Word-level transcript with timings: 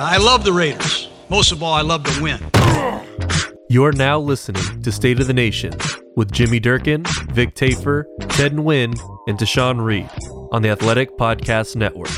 I 0.00 0.20
love 0.20 0.44
the 0.44 0.52
Raiders. 0.52 1.08
Most 1.28 1.52
of 1.52 1.62
all, 1.62 1.74
I 1.74 1.82
love 1.82 2.04
to 2.04 2.22
win. 2.22 2.40
You're 3.70 3.92
now 3.92 4.18
listening 4.18 4.82
to 4.82 4.90
State 4.90 5.20
of 5.20 5.26
the 5.26 5.34
Nation 5.34 5.74
with 6.16 6.32
Jimmy 6.32 6.58
Durkin, 6.58 7.04
Vic 7.32 7.54
Tafur, 7.54 8.04
Ted 8.30 8.52
Nguyen, 8.52 8.98
and 9.26 9.38
Tashan 9.38 9.84
Reed 9.84 10.08
on 10.52 10.62
the 10.62 10.70
Athletic 10.70 11.18
Podcast 11.18 11.76
Network. 11.76 12.10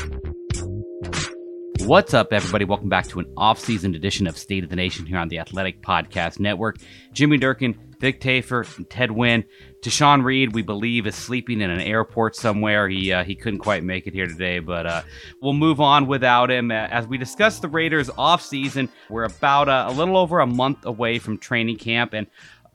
What's 1.85 2.13
up, 2.13 2.31
everybody? 2.31 2.63
Welcome 2.63 2.89
back 2.89 3.07
to 3.09 3.19
an 3.19 3.25
off-season 3.35 3.95
edition 3.95 4.27
of 4.27 4.37
State 4.37 4.63
of 4.63 4.69
the 4.69 4.75
Nation 4.75 5.05
here 5.05 5.17
on 5.17 5.27
the 5.27 5.39
Athletic 5.39 5.81
Podcast 5.81 6.39
Network. 6.39 6.77
Jimmy 7.11 7.37
Durkin, 7.37 7.77
Vic 8.01 8.19
Tafur, 8.19 8.77
and 8.77 8.89
Ted 8.89 9.11
Nguyen. 9.11 9.45
Tashan 9.83 10.23
Reed, 10.23 10.53
we 10.53 10.63
believe, 10.63 11.05
is 11.05 11.15
sleeping 11.15 11.61
in 11.61 11.69
an 11.69 11.79
airport 11.79 12.35
somewhere. 12.35 12.89
He 12.89 13.13
uh, 13.13 13.23
he 13.23 13.35
couldn't 13.35 13.59
quite 13.59 13.83
make 13.83 14.07
it 14.07 14.13
here 14.13 14.25
today, 14.27 14.57
but 14.57 14.87
uh, 14.87 15.03
we'll 15.39 15.53
move 15.53 15.79
on 15.79 16.07
without 16.07 16.49
him. 16.49 16.71
As 16.71 17.05
we 17.05 17.19
discuss 17.19 17.59
the 17.59 17.67
Raiders 17.67 18.09
offseason, 18.09 18.89
we're 19.09 19.25
about 19.25 19.69
a 19.69 19.91
little 19.95 20.17
over 20.17 20.39
a 20.39 20.47
month 20.47 20.83
away 20.85 21.19
from 21.19 21.37
training 21.37 21.77
camp, 21.77 22.13
and 22.13 22.25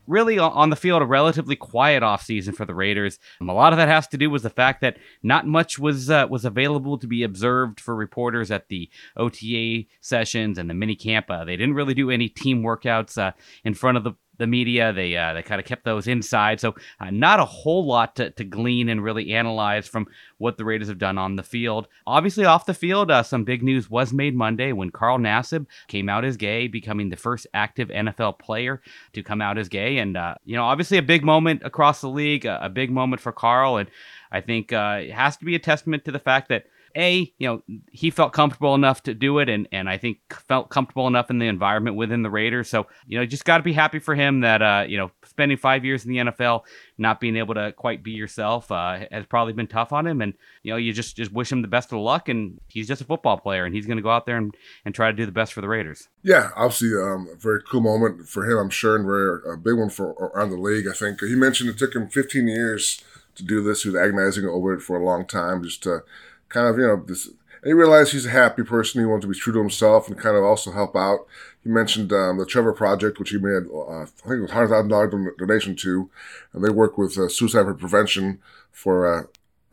really 0.06 0.38
on 0.38 0.70
the 0.70 0.77
field 0.77 1.02
a 1.02 1.06
relatively 1.06 1.56
quiet 1.56 2.02
offseason 2.02 2.54
for 2.54 2.64
the 2.64 2.74
Raiders. 2.74 3.19
Um, 3.41 3.48
a 3.48 3.54
lot 3.54 3.72
of 3.72 3.77
that 3.78 3.88
has 3.88 4.06
to 4.08 4.16
do 4.16 4.30
with 4.30 4.42
the 4.42 4.50
fact 4.50 4.80
that 4.80 4.98
not 5.22 5.47
much 5.47 5.78
was 5.78 6.10
uh, 6.10 6.27
was 6.30 6.44
available 6.44 6.98
to 6.98 7.06
be 7.06 7.22
observed 7.22 7.80
for 7.80 7.94
reporters 7.94 8.50
at 8.50 8.69
the 8.69 8.88
OTA 9.16 9.86
sessions 10.00 10.58
and 10.58 10.70
the 10.70 10.74
mini 10.74 10.94
camp. 10.94 11.30
Uh, 11.30 11.44
they 11.44 11.56
didn't 11.56 11.74
really 11.74 11.94
do 11.94 12.10
any 12.10 12.28
team 12.28 12.62
workouts 12.62 13.19
uh, 13.19 13.32
in 13.64 13.74
front 13.74 13.97
of 13.97 14.04
the 14.04 14.12
the 14.38 14.46
media. 14.46 14.92
They 14.92 15.16
uh, 15.16 15.34
they 15.34 15.42
kind 15.42 15.60
of 15.60 15.66
kept 15.66 15.84
those 15.84 16.06
inside, 16.06 16.60
so 16.60 16.74
uh, 17.00 17.10
not 17.10 17.40
a 17.40 17.44
whole 17.44 17.86
lot 17.86 18.16
to, 18.16 18.30
to 18.30 18.44
glean 18.44 18.88
and 18.88 19.02
really 19.02 19.32
analyze 19.32 19.86
from 19.86 20.06
what 20.38 20.58
the 20.58 20.64
Raiders 20.64 20.88
have 20.88 20.98
done 20.98 21.18
on 21.18 21.36
the 21.36 21.42
field. 21.42 21.88
Obviously, 22.06 22.44
off 22.44 22.66
the 22.66 22.74
field, 22.74 23.10
uh, 23.10 23.22
some 23.22 23.44
big 23.44 23.62
news 23.62 23.90
was 23.90 24.12
made 24.12 24.34
Monday 24.34 24.72
when 24.72 24.90
Carl 24.90 25.18
Nassib 25.18 25.66
came 25.88 26.08
out 26.08 26.24
as 26.24 26.36
gay, 26.36 26.68
becoming 26.68 27.08
the 27.08 27.16
first 27.16 27.46
active 27.54 27.88
NFL 27.88 28.38
player 28.38 28.82
to 29.12 29.22
come 29.22 29.40
out 29.40 29.58
as 29.58 29.68
gay, 29.68 29.98
and 29.98 30.16
uh, 30.16 30.34
you 30.44 30.56
know, 30.56 30.64
obviously 30.64 30.98
a 30.98 31.02
big 31.02 31.24
moment 31.24 31.62
across 31.64 32.00
the 32.00 32.08
league, 32.08 32.44
a, 32.44 32.64
a 32.64 32.68
big 32.68 32.90
moment 32.90 33.20
for 33.20 33.32
Carl, 33.32 33.76
and 33.76 33.90
I 34.30 34.40
think 34.40 34.72
uh, 34.72 35.00
it 35.02 35.12
has 35.12 35.36
to 35.38 35.44
be 35.44 35.54
a 35.54 35.60
testament 35.60 36.04
to 36.04 36.12
the 36.12 36.18
fact 36.18 36.48
that 36.48 36.66
a 36.97 37.33
you 37.39 37.47
know 37.47 37.62
he 37.91 38.11
felt 38.11 38.33
comfortable 38.33 38.75
enough 38.75 39.02
to 39.02 39.14
do 39.14 39.39
it 39.39 39.48
and 39.48 39.69
and 39.72 39.89
i 39.89 39.98
think 39.98 40.19
felt 40.48 40.70
comfortable 40.70 41.06
enough 41.06 41.30
in 41.30 41.38
the 41.38 41.47
environment 41.47 41.97
within 41.97 42.22
the 42.22 42.30
raiders. 42.30 42.69
So 42.69 42.86
you 43.06 43.19
know 43.19 43.27
just 43.27 43.44
got 43.44 43.58
to 43.58 43.62
be 43.62 43.72
happy 43.72 43.98
for 43.98 44.14
him 44.14 44.41
that 44.41 44.62
uh 44.62 44.84
you 44.88 44.97
know 44.97 45.11
spending 45.25 45.58
five 45.58 45.84
years 45.84 46.05
in 46.05 46.12
the 46.12 46.19
nfl 46.19 46.62
not 46.98 47.20
being 47.20 47.36
able 47.36 47.55
to 47.55 47.72
quite 47.72 48.03
be 48.03 48.12
yourself 48.12 48.72
uh, 48.72 49.00
has 49.11 49.27
probably 49.27 49.53
been 49.53 49.66
tough 49.66 49.92
on 49.92 50.06
him. 50.06 50.22
And 50.22 50.34
you 50.62 50.72
know 50.72 50.77
you 50.77 50.92
just 50.92 51.16
just 51.16 51.33
wish 51.33 51.53
him 51.53 51.62
the 51.62 51.69
best 51.69 51.92
of 51.92 51.98
luck 51.98 52.28
and 52.28 52.61
he's 52.69 52.88
just 52.88 53.00
a 53.00 53.05
football 53.05 53.38
player 53.38 53.64
and 53.64 53.75
he's 53.75 53.86
going 53.86 53.98
to 53.98 54.03
go 54.03 54.10
out 54.10 54.26
there 54.26 54.37
and, 54.37 54.56
and 54.84 54.94
try 54.94 55.10
to 55.10 55.16
do 55.16 55.26
the 55.26 55.32
best 55.32 55.53
for 55.53 55.60
the 55.60 55.69
raiders. 55.69 56.09
Yeah 56.22 56.50
obviously 56.56 56.91
um, 57.00 57.28
a 57.32 57.37
very 57.37 57.60
cool 57.69 57.81
moment 57.81 58.28
for 58.28 58.50
him 58.50 58.59
i'm 58.59 58.70
sure 58.70 58.97
and 58.97 59.04
very 59.04 59.41
a 59.53 59.56
big 59.56 59.75
one 59.75 59.91
for 59.91 60.10
around 60.12 60.50
the 60.50 60.56
league 60.56 60.87
i 60.88 60.93
think. 60.93 61.20
He 61.20 61.34
mentioned 61.34 61.70
it 61.70 61.78
took 61.78 61.94
him 61.94 62.09
15 62.09 62.49
years 62.49 63.03
to 63.34 63.43
do 63.43 63.62
this 63.62 63.82
he 63.82 63.91
was 63.91 64.00
agonizing 64.00 64.47
over 64.47 64.75
it 64.75 64.81
for 64.81 64.97
a 64.97 65.04
long 65.04 65.26
time 65.26 65.62
just 65.62 65.82
to 65.82 66.03
kind 66.48 66.68
of, 66.68 66.78
you 66.78 66.86
know, 66.86 67.02
this. 67.06 67.26
And 67.26 67.70
he 67.70 67.72
realized 67.72 68.12
he's 68.12 68.26
a 68.26 68.30
happy 68.30 68.62
person. 68.62 69.00
He 69.00 69.06
wanted 69.06 69.22
to 69.22 69.28
be 69.28 69.38
true 69.38 69.52
to 69.52 69.58
himself 69.58 70.08
and 70.08 70.18
kind 70.18 70.36
of 70.36 70.44
also 70.44 70.70
help 70.72 70.94
out. 70.94 71.26
He 71.64 71.70
mentioned 71.70 72.12
um, 72.12 72.38
the 72.38 72.46
Trevor 72.46 72.72
Project, 72.72 73.18
which 73.18 73.30
he 73.30 73.38
made, 73.38 73.64
uh, 73.72 74.02
I 74.02 74.04
think 74.04 74.38
it 74.38 74.40
was 74.42 74.50
hundred 74.52 74.68
thousand 74.68 74.88
dollar 74.88 75.34
donation 75.36 75.74
to, 75.76 76.08
and 76.52 76.64
they 76.64 76.70
work 76.70 76.96
with 76.96 77.18
uh, 77.18 77.28
suicide 77.28 77.64
prevention 77.78 78.38
for 78.70 79.12
uh, 79.12 79.22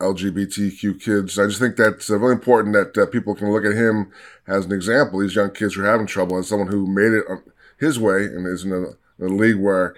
LGBTQ 0.00 1.00
kids. 1.00 1.38
I 1.38 1.46
just 1.46 1.60
think 1.60 1.76
that's 1.76 2.10
uh, 2.10 2.18
really 2.18 2.32
important 2.32 2.74
that 2.74 3.00
uh, 3.00 3.06
people 3.06 3.34
can 3.34 3.52
look 3.52 3.64
at 3.64 3.76
him 3.76 4.10
as 4.46 4.66
an 4.66 4.72
example. 4.72 5.20
These 5.20 5.36
young 5.36 5.52
kids 5.52 5.74
who 5.74 5.82
are 5.82 5.90
having 5.90 6.06
trouble, 6.06 6.38
as 6.38 6.48
someone 6.48 6.68
who 6.68 6.86
made 6.86 7.12
it 7.12 7.24
his 7.78 7.98
way 7.98 8.24
and 8.24 8.46
is 8.46 8.64
in 8.64 8.72
a, 8.72 9.24
in 9.24 9.32
a 9.32 9.34
league 9.34 9.60
where 9.60 9.94